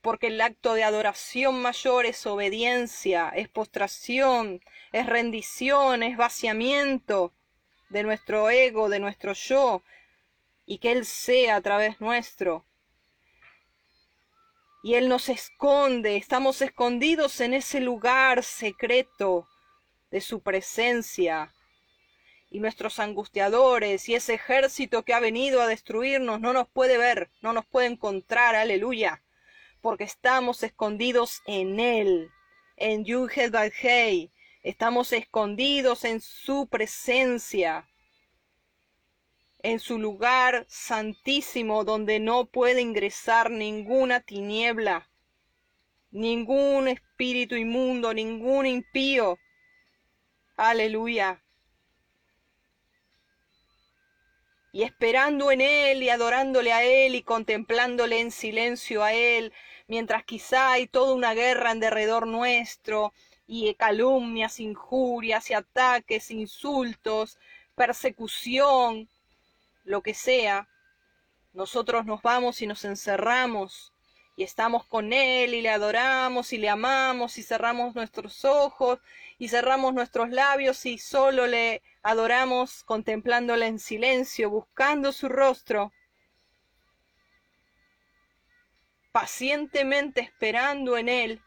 porque 0.01 0.27
el 0.27 0.39
acto 0.41 0.73
de 0.73 0.83
adoración 0.83 1.61
mayor 1.61 2.05
es 2.05 2.25
obediencia, 2.27 3.29
es 3.29 3.49
postración, 3.49 4.61
es 4.91 5.05
rendición, 5.05 6.03
es 6.03 6.17
vaciamiento 6.17 7.33
de 7.89 8.03
nuestro 8.03 8.49
ego, 8.49 8.89
de 8.89 8.99
nuestro 8.99 9.33
yo, 9.33 9.81
y 10.65 10.77
que 10.79 10.91
Él 10.91 11.05
sea 11.05 11.55
a 11.55 11.61
través 11.61 11.99
nuestro. 11.99 12.65
Y 14.83 14.95
Él 14.95 15.07
nos 15.07 15.29
esconde, 15.29 16.17
estamos 16.17 16.61
escondidos 16.61 17.39
en 17.39 17.53
ese 17.53 17.79
lugar 17.79 18.43
secreto 18.43 19.47
de 20.11 20.19
su 20.19 20.41
presencia. 20.41 21.53
Y 22.51 22.59
nuestros 22.59 22.99
angustiadores 22.99 24.09
y 24.09 24.15
ese 24.15 24.33
ejército 24.33 25.03
que 25.03 25.13
ha 25.13 25.21
venido 25.21 25.61
a 25.61 25.67
destruirnos 25.67 26.41
no 26.41 26.51
nos 26.51 26.67
puede 26.67 26.97
ver, 26.97 27.31
no 27.41 27.53
nos 27.53 27.65
puede 27.65 27.87
encontrar, 27.87 28.55
aleluya. 28.55 29.23
porque 29.79 30.03
estamos 30.03 30.63
escondidos 30.63 31.41
en 31.45 31.79
Él, 31.79 32.29
en 32.75 33.05
Badhei. 33.51 34.31
Estamos 34.63 35.13
escondidos 35.13 36.03
en 36.03 36.19
su 36.19 36.67
presencia, 36.67 37.89
en 39.63 39.79
su 39.79 39.97
lugar 39.97 40.65
santísimo 40.67 41.83
donde 41.85 42.19
no 42.19 42.45
puede 42.45 42.81
ingresar 42.81 43.49
ninguna 43.49 44.19
tiniebla, 44.19 45.09
ningún 46.11 46.87
espíritu 46.89 47.55
inmundo, 47.55 48.13
ningún 48.13 48.65
impío. 48.65 49.39
Aleluya. 50.57 51.41
Y 54.71 54.83
esperando 54.83 55.51
en 55.51 55.61
Él 55.61 56.03
y 56.03 56.09
adorándole 56.09 56.73
a 56.73 56.83
Él 56.83 57.15
y 57.15 57.23
contemplándole 57.23 58.19
en 58.19 58.31
silencio 58.31 59.03
a 59.03 59.13
Él, 59.13 59.53
mientras 59.87 60.23
quizá 60.25 60.73
hay 60.73 60.87
toda 60.87 61.13
una 61.13 61.33
guerra 61.33 61.71
en 61.71 61.79
derredor 61.79 62.27
nuestro, 62.27 63.13
y 63.45 63.73
calumnias, 63.75 64.59
injurias 64.59 65.49
y 65.49 65.53
ataques, 65.53 66.31
insultos, 66.31 67.37
persecución, 67.75 69.09
lo 69.83 70.01
que 70.01 70.13
sea, 70.13 70.69
nosotros 71.53 72.05
nos 72.05 72.21
vamos 72.21 72.61
y 72.61 72.67
nos 72.67 72.85
encerramos 72.85 73.93
y 74.35 74.43
estamos 74.43 74.85
con 74.85 75.13
Él 75.13 75.53
y 75.53 75.61
le 75.61 75.69
adoramos 75.69 76.53
y 76.53 76.57
le 76.57 76.69
amamos 76.69 77.37
y 77.37 77.43
cerramos 77.43 77.93
nuestros 77.95 78.43
ojos 78.45 78.99
y 79.37 79.49
cerramos 79.49 79.93
nuestros 79.93 80.29
labios 80.29 80.85
y 80.85 80.97
solo 80.97 81.45
le 81.45 81.83
adoramos 82.01 82.83
contemplándole 82.83 83.67
en 83.67 83.79
silencio, 83.79 84.49
buscando 84.49 85.11
su 85.11 85.29
rostro. 85.29 85.91
pacientemente 89.13 90.21
esperando 90.21 90.97
en 90.97 91.07
Él, 91.07 91.41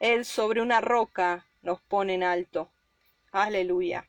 Él 0.00 0.24
sobre 0.24 0.62
una 0.62 0.80
roca 0.80 1.46
nos 1.60 1.82
pone 1.82 2.14
en 2.14 2.22
alto. 2.22 2.72
Aleluya. 3.30 4.07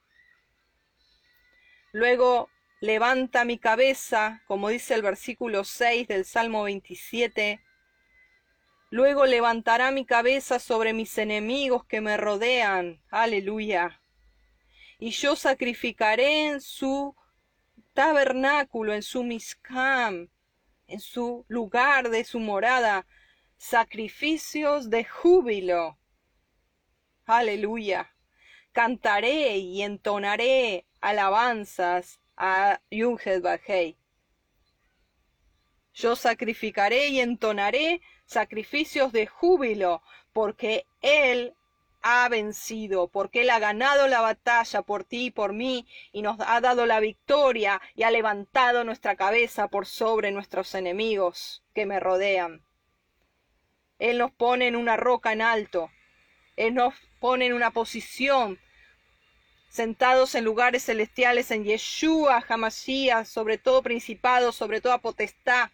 Luego 1.92 2.50
levanta 2.82 3.46
mi 3.46 3.58
cabeza, 3.58 4.44
como 4.48 4.70
dice 4.70 4.94
el 4.94 5.02
versículo 5.02 5.64
6 5.64 6.08
del 6.08 6.26
Salmo 6.26 6.64
27. 6.64 7.62
Luego 8.92 9.26
levantará 9.26 9.92
mi 9.92 10.06
cabeza 10.06 10.60
sobre 10.60 10.94
mis 10.94 11.18
enemigos 11.18 11.86
que 11.86 12.02
me 12.02 12.18
rodean. 12.18 13.02
Aleluya. 13.10 14.02
Y 15.00 15.12
yo 15.12 15.36
sacrificaré 15.36 16.48
en 16.48 16.62
su 16.62 17.16
tabernáculo, 17.94 18.94
en 18.94 19.04
su 19.04 19.24
miscam, 19.24 20.30
en 20.88 21.00
su 21.00 21.46
lugar 21.48 22.10
de 22.10 22.24
su 22.24 22.40
morada 22.40 23.06
sacrificios 23.58 24.90
de 24.90 25.06
júbilo. 25.06 25.98
Aleluya. 27.26 28.16
Cantaré 28.72 29.58
y 29.58 29.82
entonaré 29.82 30.86
alabanzas 31.02 32.20
a 32.38 32.80
Yunged 32.90 33.42
Bajei. 33.42 33.98
Yo 35.94 36.16
sacrificaré 36.16 37.08
y 37.10 37.20
entonaré 37.20 38.02
sacrificios 38.26 39.12
de 39.12 39.28
júbilo, 39.28 40.02
porque 40.32 40.86
Él 41.02 41.54
ha 42.02 42.30
vencido, 42.30 43.10
porque 43.10 43.42
Él 43.42 43.50
ha 43.50 43.60
ganado 43.60 44.08
la 44.08 44.22
batalla 44.22 44.82
por 44.82 45.04
ti 45.04 45.26
y 45.26 45.32
por 45.32 45.52
mí, 45.52 45.88
y 46.12 46.22
nos 46.22 46.40
ha 46.40 46.62
dado 46.62 46.86
la 46.86 47.00
victoria 47.00 47.82
y 47.96 48.04
ha 48.04 48.12
levantado 48.12 48.84
nuestra 48.84 49.16
cabeza 49.16 49.68
por 49.68 49.86
sobre 49.86 50.32
nuestros 50.32 50.74
enemigos 50.76 51.64
que 51.74 51.86
me 51.86 52.00
rodean. 52.00 52.64
Él 53.98 54.18
nos 54.18 54.32
pone 54.32 54.68
en 54.68 54.78
una 54.78 54.96
roca 54.96 55.34
en 55.34 55.42
alto, 55.42 55.92
Él 56.56 56.76
nos 56.76 56.94
pone 57.20 57.48
en 57.48 57.54
una 57.54 57.72
posición, 57.72 58.60
sentados 59.70 60.36
en 60.36 60.44
lugares 60.44 60.86
celestiales, 60.86 61.52
en 61.52 61.64
Yeshua, 61.64 62.44
Hamashiach, 62.48 63.26
sobre 63.26 63.58
todo 63.58 63.82
principado, 63.84 64.52
sobre 64.52 64.82
toda 64.82 64.98
potestad. 64.98 65.70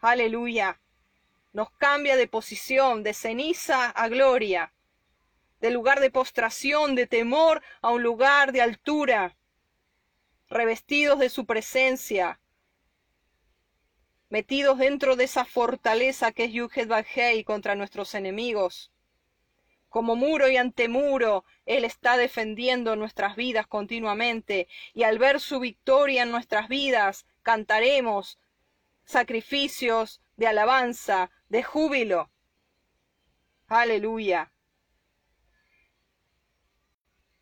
Aleluya 0.00 0.78
nos 1.52 1.70
cambia 1.72 2.16
de 2.16 2.28
posición, 2.28 3.02
de 3.02 3.14
ceniza 3.14 3.90
a 3.90 4.08
gloria, 4.08 4.72
de 5.60 5.70
lugar 5.70 5.98
de 6.00 6.10
postración, 6.10 6.94
de 6.94 7.06
temor, 7.06 7.62
a 7.80 7.90
un 7.90 8.02
lugar 8.02 8.52
de 8.52 8.62
altura, 8.62 9.36
revestidos 10.48 11.18
de 11.18 11.30
su 11.30 11.46
presencia, 11.46 12.38
metidos 14.28 14.78
dentro 14.78 15.16
de 15.16 15.24
esa 15.24 15.44
fortaleza 15.44 16.32
que 16.32 16.44
es 16.44 16.52
Yuhed 16.52 16.86
Bajei 16.86 17.42
contra 17.44 17.74
nuestros 17.74 18.14
enemigos. 18.14 18.92
Como 19.88 20.16
muro 20.16 20.48
y 20.48 20.56
antemuro, 20.56 21.44
Él 21.64 21.84
está 21.84 22.16
defendiendo 22.16 22.96
nuestras 22.96 23.36
vidas 23.36 23.66
continuamente, 23.66 24.68
y 24.94 25.04
al 25.04 25.18
ver 25.18 25.40
su 25.40 25.60
victoria 25.60 26.22
en 26.22 26.30
nuestras 26.30 26.68
vidas, 26.68 27.26
cantaremos 27.42 28.38
sacrificios 29.04 30.20
de 30.36 30.46
alabanza, 30.46 31.30
de 31.48 31.62
júbilo. 31.62 32.30
Aleluya. 33.66 34.52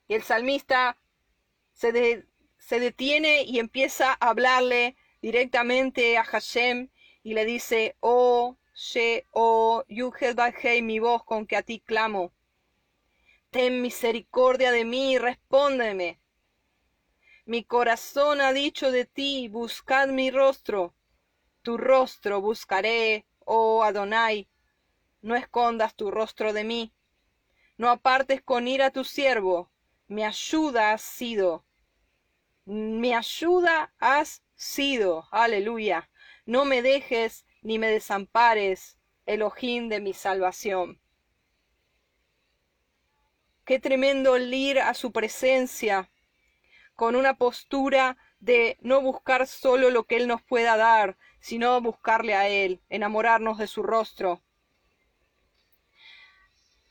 Y 0.09 0.15
el 0.15 0.23
salmista 0.23 0.97
se, 1.73 2.27
se 2.59 2.81
detiene 2.81 3.43
y 3.43 3.59
empieza 3.59 4.13
a 4.13 4.29
hablarle 4.29 4.97
directamente 5.21 6.17
a 6.17 6.25
Hashem 6.25 6.91
y 7.25 7.35
le 7.35 7.45
dice, 7.45 7.97
oh, 7.99 8.57
she, 8.73 9.27
oh, 9.33 9.83
Yuhed 9.89 10.37
mi 10.83 11.01
voz 11.01 11.25
con 11.25 11.47
que 11.47 11.57
a 11.57 11.63
ti 11.63 11.81
clamo. 11.81 12.33
Ten 13.57 13.81
misericordia 13.81 14.71
de 14.71 14.85
mí 14.85 15.17
respóndeme. 15.17 16.21
Mi 17.47 17.65
corazón 17.65 18.43
ha 18.43 18.53
dicho 18.53 18.91
de 18.93 19.07
ti, 19.07 19.49
buscad 19.49 20.09
mi 20.09 20.31
rostro. 20.31 20.95
Tu 21.63 21.79
rostro 21.79 22.43
buscaré, 22.43 23.25
oh 23.47 23.83
Adonai, 23.83 24.51
no 25.23 25.37
escondas 25.37 25.95
tu 25.95 26.11
rostro 26.11 26.53
de 26.53 26.65
mí, 26.65 26.93
no 27.79 27.89
apartes 27.89 28.43
con 28.43 28.69
ira 28.69 28.91
tu 28.91 29.05
siervo, 29.05 29.71
mi 30.07 30.23
ayuda 30.23 30.93
has 30.93 31.01
sido, 31.01 31.65
mi 32.67 33.15
ayuda 33.15 33.91
has 33.99 34.43
sido, 34.55 35.29
aleluya, 35.31 36.11
no 36.45 36.67
me 36.67 36.83
dejes 36.83 37.47
ni 37.63 37.79
me 37.79 37.91
desampares, 37.91 38.99
Elohim 39.25 39.89
de 39.89 40.01
mi 40.01 40.13
salvación. 40.13 41.01
Qué 43.67 43.81
tremendo 43.81 44.37
el 44.37 44.55
ir 44.55 44.79
a 44.79 44.95
su 44.95 45.11
presencia 45.11 46.09
con 46.95 47.17
una 47.17 47.35
postura 47.35 48.17
de 48.39 48.79
no 48.81 49.01
buscar 49.01 49.49
solo 49.49 49.91
lo 49.91 50.05
que 50.05 50.17
Él 50.17 50.29
nos 50.29 50.41
pueda 50.41 50.77
dar, 50.77 51.19
sino 51.41 51.81
buscarle 51.81 52.37
a 52.37 52.49
Él, 52.49 52.81
enamorarnos 52.89 53.59
de 53.59 53.67
su 53.67 53.83
rostro. 53.83 54.41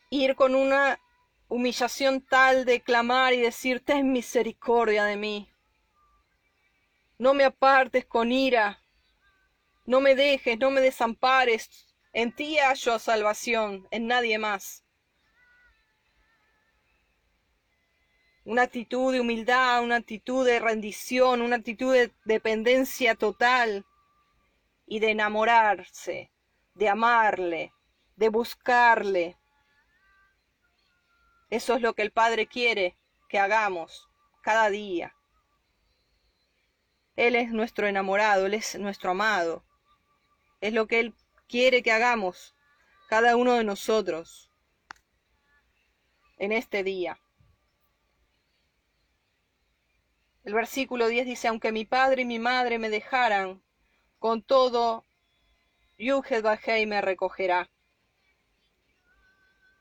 Ir 0.10 0.36
con 0.36 0.54
una 0.54 1.00
humillación 1.48 2.20
tal 2.20 2.66
de 2.66 2.82
clamar 2.82 3.34
y 3.34 3.40
decir, 3.40 3.80
ten 3.80 4.12
misericordia 4.12 5.06
de 5.06 5.16
mí. 5.16 5.50
No 7.18 7.34
me 7.34 7.46
apartes 7.46 8.06
con 8.06 8.34
ira, 8.34 8.82
no 9.86 10.02
me 10.02 10.14
dejes, 10.14 10.60
no 10.60 10.72
me 10.72 10.82
desampares. 10.82 11.88
En 12.12 12.34
ti 12.34 12.58
hallo 12.58 13.00
salvación, 13.00 13.88
en 13.92 14.08
nadie 14.08 14.38
más. 14.38 14.85
Una 18.46 18.62
actitud 18.62 19.12
de 19.12 19.20
humildad, 19.20 19.84
una 19.84 19.96
actitud 19.96 20.46
de 20.46 20.60
rendición, 20.60 21.42
una 21.42 21.56
actitud 21.56 21.92
de 21.92 22.14
dependencia 22.26 23.16
total 23.16 23.86
y 24.86 25.00
de 25.00 25.12
enamorarse, 25.12 26.32
de 26.76 26.90
amarle, 26.90 27.74
de 28.16 28.30
buscarle. 28.30 29.38
Eso 31.50 31.74
es 31.74 31.82
lo 31.82 31.96
que 31.96 32.04
el 32.04 32.12
Padre 32.12 32.46
quiere 32.46 32.96
que 33.30 33.40
hagamos 33.40 34.08
cada 34.44 34.70
día. 34.70 35.16
Él 37.16 37.36
es 37.36 37.50
nuestro 37.50 37.88
enamorado, 37.88 38.46
Él 38.46 38.54
es 38.54 38.78
nuestro 38.78 39.12
amado. 39.12 39.64
Es 40.62 40.74
lo 40.74 40.86
que 40.86 41.00
Él 41.00 41.16
quiere 41.48 41.82
que 41.82 41.92
hagamos 41.92 42.56
cada 43.10 43.36
uno 43.38 43.54
de 43.54 43.64
nosotros 43.64 44.52
en 46.38 46.52
este 46.52 46.84
día. 46.84 47.20
El 50.46 50.54
versículo 50.54 51.08
10 51.08 51.26
dice, 51.26 51.48
aunque 51.50 51.72
mi 51.72 51.84
padre 51.86 52.22
y 52.22 52.26
mi 52.26 52.40
madre 52.40 52.80
me 52.80 52.90
dejaran, 52.90 53.62
con 54.20 54.42
todo, 54.42 55.04
Yuhed 55.98 56.42
Bajei 56.42 56.86
me 56.86 57.02
recogerá. 57.02 57.70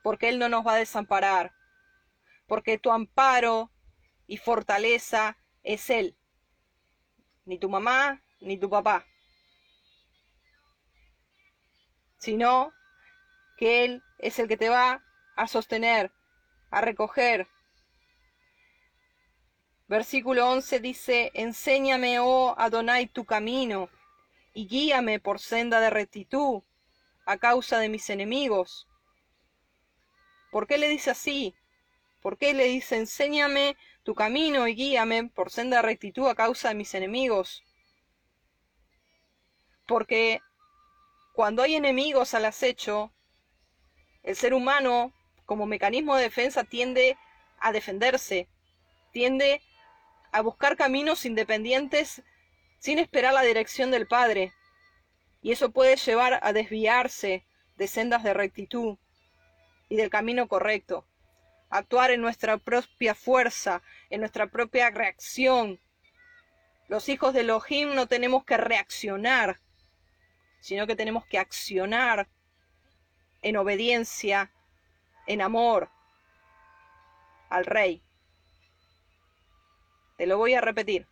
Porque 0.02 0.28
Él 0.28 0.38
no 0.38 0.48
nos 0.48 0.66
va 0.66 0.74
a 0.74 0.78
desamparar. 0.78 1.52
Porque 2.48 2.78
tu 2.78 2.90
amparo 2.90 3.70
y 4.26 4.38
fortaleza 4.38 5.38
es 5.62 5.88
Él. 5.90 6.16
Ni 7.44 7.58
tu 7.58 7.70
mamá, 7.70 8.22
ni 8.40 8.58
tu 8.58 8.68
papá. 8.68 9.06
sino 12.24 12.72
que 13.58 13.84
Él 13.84 14.02
es 14.18 14.38
el 14.38 14.48
que 14.48 14.56
te 14.56 14.70
va 14.70 15.04
a 15.36 15.46
sostener, 15.46 16.10
a 16.70 16.80
recoger. 16.80 17.46
Versículo 19.94 20.50
11 20.50 20.80
dice, 20.80 21.30
Enséñame, 21.34 22.18
oh 22.18 22.56
Adonai, 22.58 23.06
tu 23.06 23.24
camino, 23.24 23.88
y 24.52 24.66
guíame 24.66 25.20
por 25.20 25.38
senda 25.38 25.78
de 25.78 25.88
rectitud 25.88 26.64
a 27.26 27.36
causa 27.38 27.78
de 27.78 27.88
mis 27.88 28.10
enemigos. 28.10 28.88
¿Por 30.50 30.66
qué 30.66 30.78
le 30.78 30.88
dice 30.88 31.12
así? 31.12 31.54
¿Por 32.20 32.38
qué 32.38 32.54
le 32.54 32.64
dice, 32.64 32.96
enséñame 32.96 33.76
tu 34.02 34.16
camino 34.16 34.66
y 34.66 34.74
guíame 34.74 35.28
por 35.28 35.52
senda 35.52 35.76
de 35.76 35.82
rectitud 35.82 36.26
a 36.26 36.34
causa 36.34 36.70
de 36.70 36.74
mis 36.74 36.92
enemigos? 36.94 37.62
Porque 39.86 40.40
cuando 41.34 41.62
hay 41.62 41.76
enemigos 41.76 42.34
al 42.34 42.46
acecho, 42.46 43.12
el 44.24 44.34
ser 44.34 44.54
humano, 44.54 45.12
como 45.46 45.66
mecanismo 45.66 46.16
de 46.16 46.24
defensa, 46.24 46.64
tiende 46.64 47.16
a 47.60 47.70
defenderse, 47.70 48.48
tiende 49.12 49.62
a 50.34 50.42
buscar 50.42 50.76
caminos 50.76 51.26
independientes 51.26 52.24
sin 52.80 52.98
esperar 52.98 53.32
la 53.34 53.42
dirección 53.42 53.92
del 53.92 54.08
Padre. 54.08 54.52
Y 55.40 55.52
eso 55.52 55.70
puede 55.70 55.94
llevar 55.94 56.40
a 56.42 56.52
desviarse 56.52 57.46
de 57.76 57.86
sendas 57.86 58.24
de 58.24 58.34
rectitud 58.34 58.98
y 59.88 59.94
del 59.94 60.10
camino 60.10 60.48
correcto. 60.48 61.06
Actuar 61.70 62.10
en 62.10 62.20
nuestra 62.20 62.58
propia 62.58 63.14
fuerza, 63.14 63.80
en 64.10 64.18
nuestra 64.18 64.48
propia 64.48 64.90
reacción. 64.90 65.78
Los 66.88 67.08
hijos 67.08 67.32
de 67.32 67.42
Elohim 67.42 67.94
no 67.94 68.08
tenemos 68.08 68.44
que 68.44 68.56
reaccionar, 68.56 69.60
sino 70.58 70.88
que 70.88 70.96
tenemos 70.96 71.24
que 71.26 71.38
accionar 71.38 72.28
en 73.40 73.56
obediencia, 73.56 74.50
en 75.28 75.42
amor 75.42 75.90
al 77.50 77.66
Rey. 77.66 78.02
Te 80.16 80.26
lo 80.26 80.38
voy 80.38 80.54
a 80.54 80.60
repetir. 80.60 81.06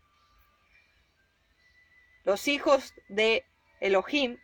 Los 2.25 2.47
hijos 2.47 2.95
de 3.09 3.45
Elohim 3.81 4.39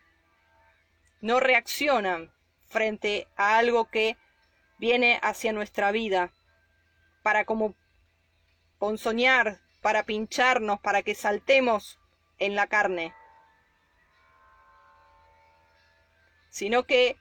no 1.21 1.38
reaccionan 1.40 2.33
frente 2.68 3.29
a 3.37 3.59
algo 3.59 3.88
que 3.88 4.16
viene 4.79 5.21
hacia 5.23 5.53
nuestra 5.53 5.92
vida 5.92 6.33
para 7.23 7.44
como 7.44 7.75
ponzoñar, 8.79 9.61
para 9.81 10.05
pincharnos, 10.05 10.81
para 10.81 11.03
que 11.03 11.14
saltemos 11.14 11.99
en 12.38 12.55
la 12.55 12.66
carne, 12.66 13.14
sino 16.51 16.85
que 16.85 17.16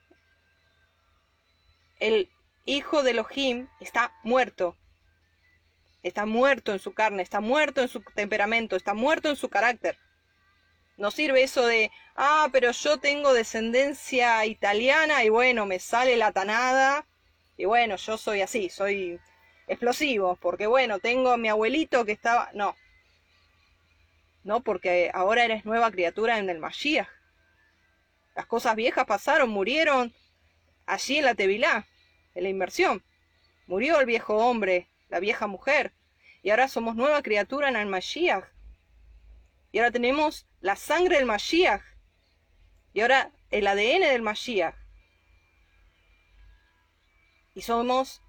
el 2.00 2.30
hijo 2.65 3.04
de 3.04 3.12
Elohim 3.12 3.67
está 3.80 4.13
muerto. 4.23 4.76
Está 6.07 6.25
muerto 6.25 6.71
en 6.71 6.79
su 6.79 6.93
carne, 6.93 7.21
está 7.21 7.41
muerto 7.41 7.81
en 7.81 7.89
su 7.89 8.01
temperamento, 8.01 8.75
está 8.75 8.93
muerto 8.93 9.29
en 9.29 9.35
su 9.35 9.49
carácter. 9.49 9.97
No 10.97 11.11
sirve 11.11 11.43
eso 11.43 11.67
de, 11.67 11.91
ah, 12.15 12.47
pero 12.51 12.71
yo 12.71 12.97
tengo 12.97 13.33
descendencia 13.33 14.45
italiana 14.45 15.23
y 15.23 15.29
bueno, 15.29 15.65
me 15.65 15.79
sale 15.79 16.15
la 16.17 16.31
tanada 16.31 17.05
y 17.57 17.65
bueno, 17.65 17.97
yo 17.97 18.17
soy 18.17 18.41
así, 18.41 18.69
soy 18.69 19.19
explosivo, 19.67 20.37
porque 20.37 20.65
bueno, 20.65 20.99
tengo 20.99 21.31
a 21.31 21.37
mi 21.37 21.49
abuelito 21.49 22.05
que 22.05 22.13
estaba... 22.13 22.49
No. 22.53 22.75
No, 24.43 24.61
porque 24.61 25.11
ahora 25.13 25.43
eres 25.43 25.65
nueva 25.65 25.91
criatura 25.91 26.39
en 26.39 26.49
el 26.49 26.59
Mashiach. 26.59 27.09
Las 28.33 28.45
cosas 28.45 28.75
viejas 28.75 29.05
pasaron, 29.05 29.49
murieron 29.49 30.13
allí 30.85 31.17
en 31.17 31.25
la 31.25 31.35
Tevilá, 31.35 31.85
en 32.33 32.43
la 32.43 32.49
inversión. 32.49 33.03
Murió 33.67 33.99
el 33.99 34.05
viejo 34.05 34.37
hombre, 34.37 34.87
la 35.09 35.19
vieja 35.19 35.47
mujer, 35.47 35.93
y 36.41 36.49
ahora 36.49 36.67
somos 36.67 36.95
nueva 36.95 37.21
criatura 37.21 37.69
en 37.69 37.75
el 37.75 37.87
Mashiach. 37.87 38.45
Y 39.71 39.79
ahora 39.79 39.91
tenemos 39.91 40.47
la 40.61 40.75
sangre 40.75 41.17
del 41.17 41.25
Mashiach. 41.25 41.83
Y 42.93 43.01
ahora 43.01 43.31
el 43.51 43.67
ADN 43.67 44.01
del 44.01 44.21
Mashiach. 44.21 44.75
Y 47.53 47.61
somos 47.61 48.21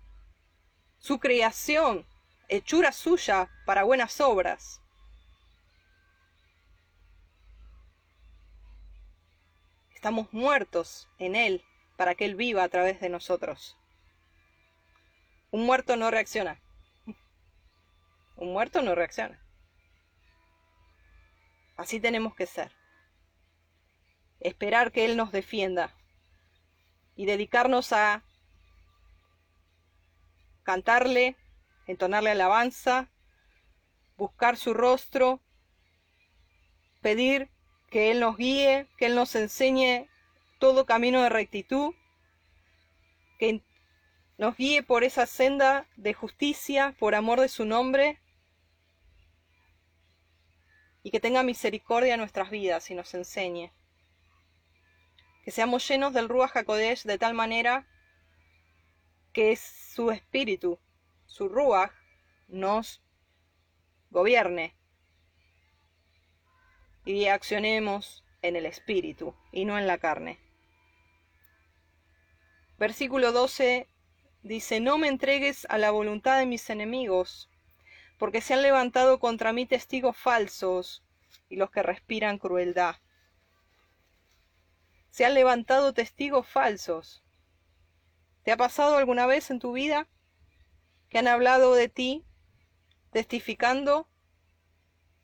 su 0.99 1.21
creación, 1.21 2.07
hechura 2.49 2.93
suya 2.93 3.49
para 3.67 3.85
buenas 3.85 4.21
obras. 4.21 4.81
Estamos 9.95 10.33
muertos 10.33 11.09
en 11.19 11.37
Él 11.37 11.65
para 11.97 12.15
que 12.15 12.25
Él 12.25 12.35
viva 12.35 12.63
a 12.63 12.69
través 12.69 13.01
de 13.01 13.09
nosotros. 13.09 13.77
Un 15.51 15.67
muerto 15.67 15.97
no 15.97 16.11
reacciona. 16.11 16.61
Un 18.39 18.53
muerto 18.53 18.83
no 18.83 18.95
reacciona. 18.95 19.41
Así 21.77 21.99
tenemos 21.99 22.37
que 22.37 22.47
ser. 22.47 22.71
Esperar 24.39 24.93
que 24.93 25.05
Él 25.05 25.17
nos 25.17 25.33
defienda 25.33 25.93
y 27.17 27.27
dedicarnos 27.27 27.93
a 27.93 28.23
cantarle, 30.63 31.37
entonarle 31.89 32.31
alabanza, 32.31 33.09
buscar 34.17 34.57
su 34.57 34.73
rostro, 34.73 35.41
pedir 37.01 37.51
que 37.91 38.13
Él 38.13 38.21
nos 38.21 38.37
guíe, 38.37 38.87
que 38.99 39.07
Él 39.07 39.17
nos 39.17 39.35
enseñe 39.35 40.09
todo 40.61 40.87
camino 40.87 41.23
de 41.23 41.29
rectitud, 41.29 41.93
que 43.41 43.65
nos 44.37 44.57
guíe 44.57 44.85
por 44.85 45.03
esa 45.03 45.27
senda 45.27 45.89
de 45.97 46.15
justicia, 46.15 46.95
por 47.01 47.17
amor 47.17 47.41
de 47.41 47.49
su 47.49 47.65
nombre, 47.65 48.21
y 51.09 51.11
que 51.11 51.21
tenga 51.21 51.43
misericordia 51.43 52.13
en 52.13 52.21
nuestras 52.21 52.51
vidas 52.51 52.91
y 52.91 52.95
nos 52.95 53.15
enseñe. 53.15 53.73
Que 55.43 55.51
seamos 55.51 55.89
llenos 55.89 56.13
del 56.13 56.29
Ruach 56.29 56.55
HaKodesh 56.55 57.05
de 57.05 57.17
tal 57.17 57.33
manera 57.33 57.87
que 59.33 59.57
su 59.57 60.11
espíritu, 60.11 60.79
su 61.25 61.49
Ruach, 61.49 61.93
nos 62.47 63.03
gobierne 64.11 64.77
y 67.07 67.29
accionemos 67.29 68.23
en 68.43 68.57
el 68.57 68.67
espíritu 68.67 69.35
y 69.51 69.65
no 69.65 69.79
en 69.79 69.87
la 69.87 69.97
carne. 69.97 70.39
Versículo 72.77 73.33
12 73.33 73.89
dice, 74.43 74.81
no 74.81 74.99
me 74.99 75.09
entregues 75.09 75.67
a 75.71 75.79
la 75.79 75.91
voluntad 75.91 76.39
de 76.39 76.45
mis 76.45 76.69
enemigos, 76.69 77.49
porque 78.19 78.41
se 78.41 78.55
han 78.55 78.63
levantado 78.63 79.21
contra 79.21 79.53
mí 79.53 79.65
testigos 79.65 80.17
falsos 80.17 81.05
y 81.49 81.57
los 81.57 81.71
que 81.71 81.83
respiran 81.83 82.39
crueldad. 82.39 82.97
Se 85.11 85.25
han 85.25 85.35
levantado 85.35 85.95
testigos 85.95 86.47
falsos. 86.47 87.23
¿Te 88.43 88.53
ha 88.53 88.57
pasado 88.57 88.97
alguna 88.97 89.27
vez 89.27 89.51
en 89.51 89.61
tu 89.61 89.73
vida 89.73 90.09
que 91.09 91.19
han 91.19 91.29
hablado 91.29 91.75
de 91.75 91.89
ti 91.89 92.25
testificando, 93.11 94.09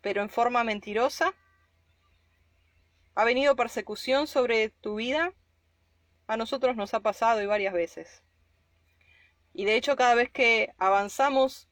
pero 0.01 0.23
en 0.23 0.31
forma 0.31 0.65
mentirosa? 0.65 1.35
¿Ha 3.15 3.25
venido 3.25 3.57
persecución 3.57 4.27
sobre 4.27 4.71
tu 4.71 4.97
vida? 4.97 5.33
A 6.27 6.37
nosotros 6.37 6.77
nos 6.77 6.95
ha 6.95 7.01
pasado 7.01 7.43
y 7.43 7.47
varias 7.47 7.75
veces. 7.75 8.23
Y 9.53 9.65
de 9.65 9.77
hecho 9.77 9.97
cada 9.97 10.15
vez 10.15 10.31
que 10.31 10.75
avanzamos 10.79 11.69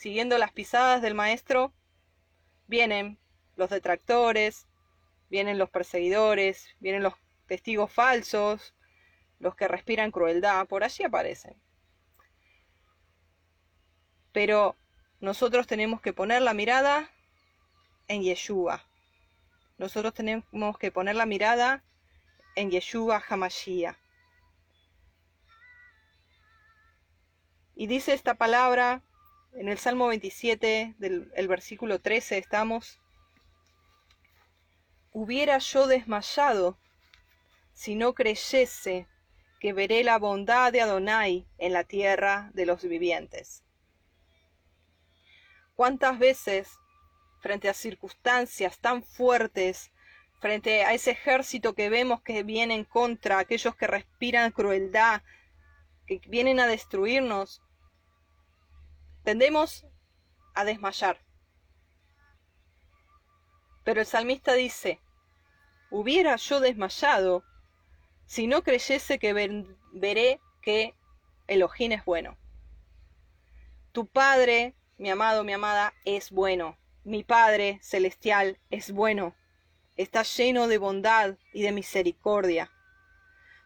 siguiendo 0.00 0.38
las 0.38 0.50
pisadas 0.50 1.02
del 1.02 1.14
Maestro, 1.14 1.74
vienen 2.66 3.18
los 3.56 3.68
detractores, 3.68 4.66
vienen 5.28 5.58
los 5.58 5.68
perseguidores, 5.68 6.74
vienen 6.80 7.02
los 7.02 7.12
testigos 7.46 7.92
falsos, 7.92 8.74
los 9.40 9.54
que 9.54 9.68
respiran 9.68 10.10
crueldad, 10.10 10.66
por 10.68 10.84
allí 10.84 11.04
aparecen. 11.04 11.60
Pero 14.32 14.74
nosotros 15.20 15.66
tenemos 15.66 16.00
que 16.00 16.14
poner 16.14 16.40
la 16.40 16.54
mirada 16.54 17.10
en 18.08 18.22
Yeshua, 18.22 18.82
nosotros 19.76 20.14
tenemos 20.14 20.78
que 20.78 20.90
poner 20.90 21.14
la 21.14 21.26
mirada 21.26 21.84
en 22.56 22.70
Yeshua 22.70 23.22
Hamashiach. 23.28 23.98
Y 27.74 27.86
dice 27.86 28.14
esta 28.14 28.36
palabra 28.36 29.02
en 29.54 29.68
el 29.68 29.78
Salmo 29.78 30.08
27, 30.08 30.94
del 30.98 31.30
el 31.34 31.48
versículo 31.48 32.00
13, 32.00 32.38
estamos. 32.38 33.00
Hubiera 35.12 35.58
yo 35.58 35.86
desmayado 35.86 36.78
si 37.74 37.94
no 37.94 38.14
creyese 38.14 39.08
que 39.58 39.72
veré 39.72 40.04
la 40.04 40.18
bondad 40.18 40.72
de 40.72 40.80
Adonai 40.80 41.46
en 41.58 41.72
la 41.72 41.84
tierra 41.84 42.50
de 42.54 42.66
los 42.66 42.82
vivientes. 42.82 43.62
¿Cuántas 45.74 46.18
veces 46.18 46.68
frente 47.40 47.68
a 47.68 47.74
circunstancias 47.74 48.78
tan 48.78 49.02
fuertes, 49.02 49.90
frente 50.40 50.84
a 50.84 50.94
ese 50.94 51.12
ejército 51.12 51.74
que 51.74 51.90
vemos 51.90 52.22
que 52.22 52.42
viene 52.42 52.74
en 52.74 52.84
contra, 52.84 53.38
aquellos 53.38 53.74
que 53.74 53.86
respiran 53.86 54.52
crueldad, 54.52 55.22
que 56.06 56.20
vienen 56.26 56.60
a 56.60 56.66
destruirnos, 56.66 57.62
tendemos 59.30 59.86
a 60.54 60.64
desmayar. 60.64 61.20
Pero 63.84 64.00
el 64.00 64.06
salmista 64.06 64.54
dice, 64.54 64.98
hubiera 65.88 66.34
yo 66.34 66.58
desmayado 66.58 67.44
si 68.26 68.48
no 68.48 68.64
creyese 68.64 69.20
que 69.20 69.32
veré 69.92 70.40
que 70.62 70.96
Elohim 71.46 71.92
es 71.92 72.04
bueno. 72.04 72.36
Tu 73.92 74.04
Padre, 74.08 74.74
mi 74.98 75.10
amado, 75.10 75.44
mi 75.44 75.52
amada, 75.52 75.94
es 76.04 76.32
bueno. 76.32 76.76
Mi 77.04 77.22
Padre 77.22 77.78
celestial 77.82 78.58
es 78.68 78.90
bueno. 78.90 79.36
Está 79.96 80.24
lleno 80.24 80.66
de 80.66 80.78
bondad 80.78 81.36
y 81.52 81.62
de 81.62 81.70
misericordia. 81.70 82.72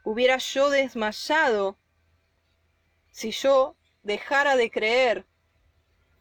Hubiera 0.05 0.37
yo 0.37 0.68
desmayado 0.68 1.79
si 3.12 3.31
yo 3.31 3.79
dejara 4.03 4.57
de 4.57 4.70
creer 4.70 5.27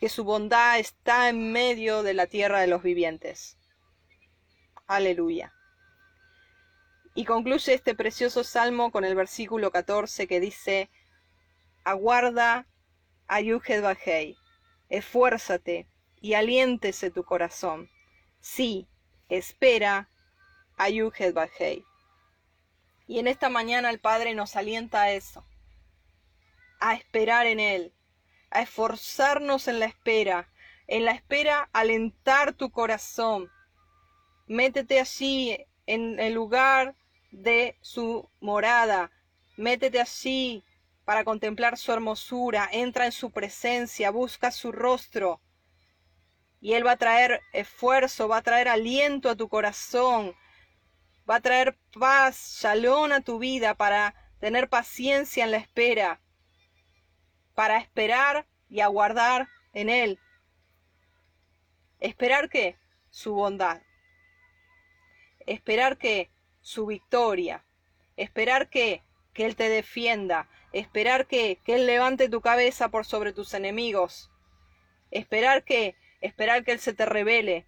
que 0.03 0.09
su 0.09 0.25
bondad 0.25 0.79
está 0.79 1.29
en 1.29 1.53
medio 1.53 2.03
de 2.03 2.13
la 2.13 2.27
tierra 2.27 2.59
de 2.59 2.67
los 2.67 2.83
vivientes. 2.83 3.57
Aleluya. 4.85 5.53
Y 7.15 7.23
concluye 7.23 7.73
este 7.73 7.95
precioso 7.95 8.43
salmo 8.43 8.91
con 8.91 9.05
el 9.05 9.15
versículo 9.15 9.71
14 9.71 10.27
que 10.27 10.41
dice, 10.41 10.89
Aguarda 11.85 12.67
a 13.29 13.39
Bajei, 13.81 14.35
esfuérzate 14.89 15.87
y 16.19 16.33
aliéntese 16.33 17.09
tu 17.09 17.23
corazón. 17.23 17.89
Sí, 18.41 18.89
espera 19.29 20.09
a 20.75 20.89
Bajei. 21.33 21.85
Y 23.07 23.19
en 23.19 23.27
esta 23.27 23.47
mañana 23.47 23.89
el 23.89 24.01
Padre 24.01 24.35
nos 24.35 24.57
alienta 24.57 25.03
a 25.03 25.11
eso, 25.11 25.45
a 26.81 26.93
esperar 26.93 27.47
en 27.47 27.61
Él, 27.61 27.93
a 28.53 28.61
esforzarnos 28.61 29.67
en 29.67 29.79
la 29.79 29.85
espera, 29.85 30.49
en 30.87 31.05
la 31.05 31.11
espera 31.11 31.69
alentar 31.73 32.53
tu 32.53 32.71
corazón. 32.71 33.49
Métete 34.47 34.99
allí 34.99 35.57
en 35.85 36.19
el 36.19 36.33
lugar 36.33 36.95
de 37.31 37.77
su 37.81 38.29
morada. 38.39 39.11
Métete 39.57 39.99
allí 39.99 40.63
para 41.05 41.23
contemplar 41.23 41.77
su 41.77 41.91
hermosura, 41.91 42.69
entra 42.71 43.05
en 43.05 43.11
su 43.11 43.31
presencia, 43.31 44.11
busca 44.11 44.51
su 44.51 44.71
rostro. 44.71 45.41
Y 46.61 46.73
Él 46.73 46.85
va 46.85 46.91
a 46.91 46.97
traer 46.97 47.41
esfuerzo, 47.51 48.27
va 48.27 48.37
a 48.37 48.41
traer 48.41 48.69
aliento 48.69 49.29
a 49.29 49.35
tu 49.35 49.49
corazón, 49.49 50.33
va 51.29 51.35
a 51.35 51.41
traer 51.41 51.77
paz, 51.99 52.59
shalom 52.61 53.11
a 53.11 53.21
tu 53.21 53.39
vida 53.39 53.75
para 53.75 54.15
tener 54.39 54.69
paciencia 54.69 55.43
en 55.43 55.51
la 55.51 55.57
espera, 55.57 56.21
para 57.53 57.77
esperar 57.77 58.47
y 58.69 58.81
aguardar 58.81 59.49
en 59.73 59.89
Él. 59.89 60.19
¿Esperar 61.99 62.49
qué? 62.49 62.77
Su 63.09 63.33
bondad. 63.33 63.81
Esperar 65.45 65.97
que 65.97 66.31
su 66.61 66.85
victoria. 66.85 67.63
Esperar 68.17 68.69
que, 68.69 69.03
que 69.33 69.45
Él 69.45 69.55
te 69.55 69.69
defienda. 69.69 70.49
Esperar 70.71 71.27
que, 71.27 71.59
que 71.63 71.75
Él 71.75 71.85
levante 71.85 72.29
tu 72.29 72.41
cabeza 72.41 72.89
por 72.89 73.05
sobre 73.05 73.33
tus 73.33 73.53
enemigos. 73.53 74.31
Esperar 75.11 75.63
que, 75.63 75.95
esperar 76.21 76.63
que 76.63 76.71
Él 76.71 76.79
se 76.79 76.93
te 76.93 77.05
revele. 77.05 77.67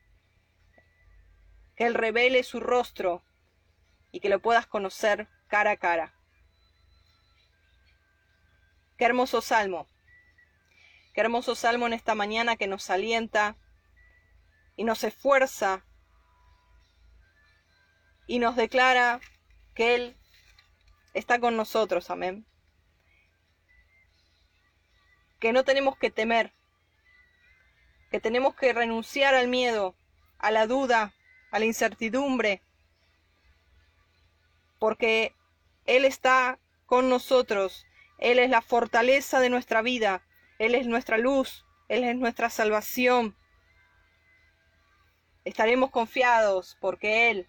Que 1.75 1.85
Él 1.85 1.93
revele 1.93 2.43
su 2.43 2.59
rostro 2.59 3.23
y 4.11 4.21
que 4.21 4.29
lo 4.29 4.41
puedas 4.41 4.65
conocer 4.65 5.27
cara 5.47 5.71
a 5.71 5.77
cara. 5.77 6.14
Qué 8.97 9.05
hermoso 9.05 9.41
salmo. 9.41 9.87
Qué 11.13 11.21
hermoso 11.21 11.55
salmo 11.55 11.87
en 11.87 11.93
esta 11.93 12.15
mañana 12.15 12.55
que 12.55 12.67
nos 12.67 12.89
alienta 12.89 13.57
y 14.75 14.83
nos 14.83 15.03
esfuerza 15.03 15.85
y 18.27 18.39
nos 18.39 18.55
declara 18.55 19.19
que 19.73 19.95
Él 19.95 20.17
está 21.13 21.39
con 21.39 21.57
nosotros, 21.57 22.09
amén. 22.09 22.45
Que 25.39 25.53
no 25.53 25.63
tenemos 25.63 25.97
que 25.97 26.09
temer, 26.09 26.53
que 28.11 28.19
tenemos 28.19 28.55
que 28.55 28.73
renunciar 28.73 29.35
al 29.35 29.47
miedo, 29.47 29.95
a 30.39 30.51
la 30.51 30.67
duda, 30.67 31.13
a 31.51 31.59
la 31.59 31.65
incertidumbre, 31.65 32.61
porque 34.79 35.33
Él 35.85 36.05
está 36.05 36.59
con 36.85 37.09
nosotros, 37.09 37.85
Él 38.17 38.39
es 38.39 38.49
la 38.49 38.61
fortaleza 38.61 39.39
de 39.39 39.49
nuestra 39.49 39.81
vida, 39.81 40.23
Él 40.59 40.75
es 40.75 40.87
nuestra 40.87 41.17
luz, 41.17 41.65
Él 41.89 42.03
es 42.03 42.15
nuestra 42.15 42.49
salvación. 42.49 43.35
Estaremos 45.43 45.91
confiados 45.91 46.77
porque 46.79 47.29
Él 47.29 47.47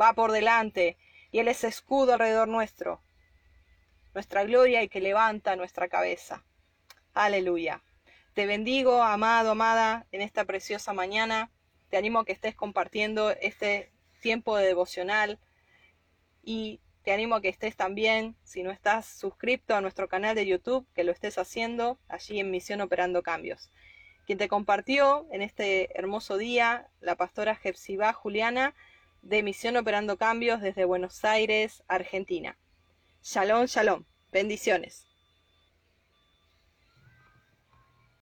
va 0.00 0.14
por 0.14 0.32
delante 0.32 0.96
y 1.30 1.38
Él 1.38 1.48
es 1.48 1.64
escudo 1.64 2.14
alrededor 2.14 2.48
nuestro, 2.48 3.02
nuestra 4.14 4.44
gloria 4.44 4.82
y 4.82 4.88
que 4.88 5.00
levanta 5.00 5.56
nuestra 5.56 5.88
cabeza. 5.88 6.44
Aleluya. 7.14 7.82
Te 8.34 8.46
bendigo, 8.46 9.02
amado, 9.02 9.50
amada, 9.50 10.06
en 10.12 10.22
esta 10.22 10.44
preciosa 10.44 10.92
mañana. 10.92 11.50
Te 11.90 11.96
animo 11.96 12.20
a 12.20 12.24
que 12.24 12.32
estés 12.32 12.54
compartiendo 12.54 13.30
este 13.30 13.92
tiempo 14.20 14.56
de 14.56 14.66
devocional 14.66 15.38
y 16.42 16.80
te 17.02 17.12
animo 17.12 17.36
a 17.36 17.40
que 17.40 17.48
estés 17.48 17.76
también, 17.76 18.36
si 18.44 18.62
no 18.62 18.70
estás 18.70 19.06
suscrito 19.06 19.74
a 19.74 19.80
nuestro 19.80 20.08
canal 20.08 20.34
de 20.34 20.46
YouTube, 20.46 20.86
que 20.94 21.04
lo 21.04 21.12
estés 21.12 21.38
haciendo 21.38 21.98
allí 22.08 22.40
en 22.40 22.50
Misión 22.50 22.80
Operando 22.80 23.22
Cambios. 23.22 23.70
Quien 24.26 24.38
te 24.38 24.48
compartió 24.48 25.26
en 25.32 25.42
este 25.42 25.96
hermoso 25.98 26.36
día, 26.36 26.88
la 27.00 27.16
pastora 27.16 27.56
Jepsibá 27.56 28.12
Juliana, 28.12 28.74
de 29.22 29.42
Misión 29.42 29.76
Operando 29.76 30.16
Cambios 30.16 30.60
desde 30.60 30.84
Buenos 30.84 31.24
Aires, 31.24 31.82
Argentina. 31.88 32.56
Shalom, 33.22 33.66
shalom. 33.66 34.04
Bendiciones. 34.30 35.09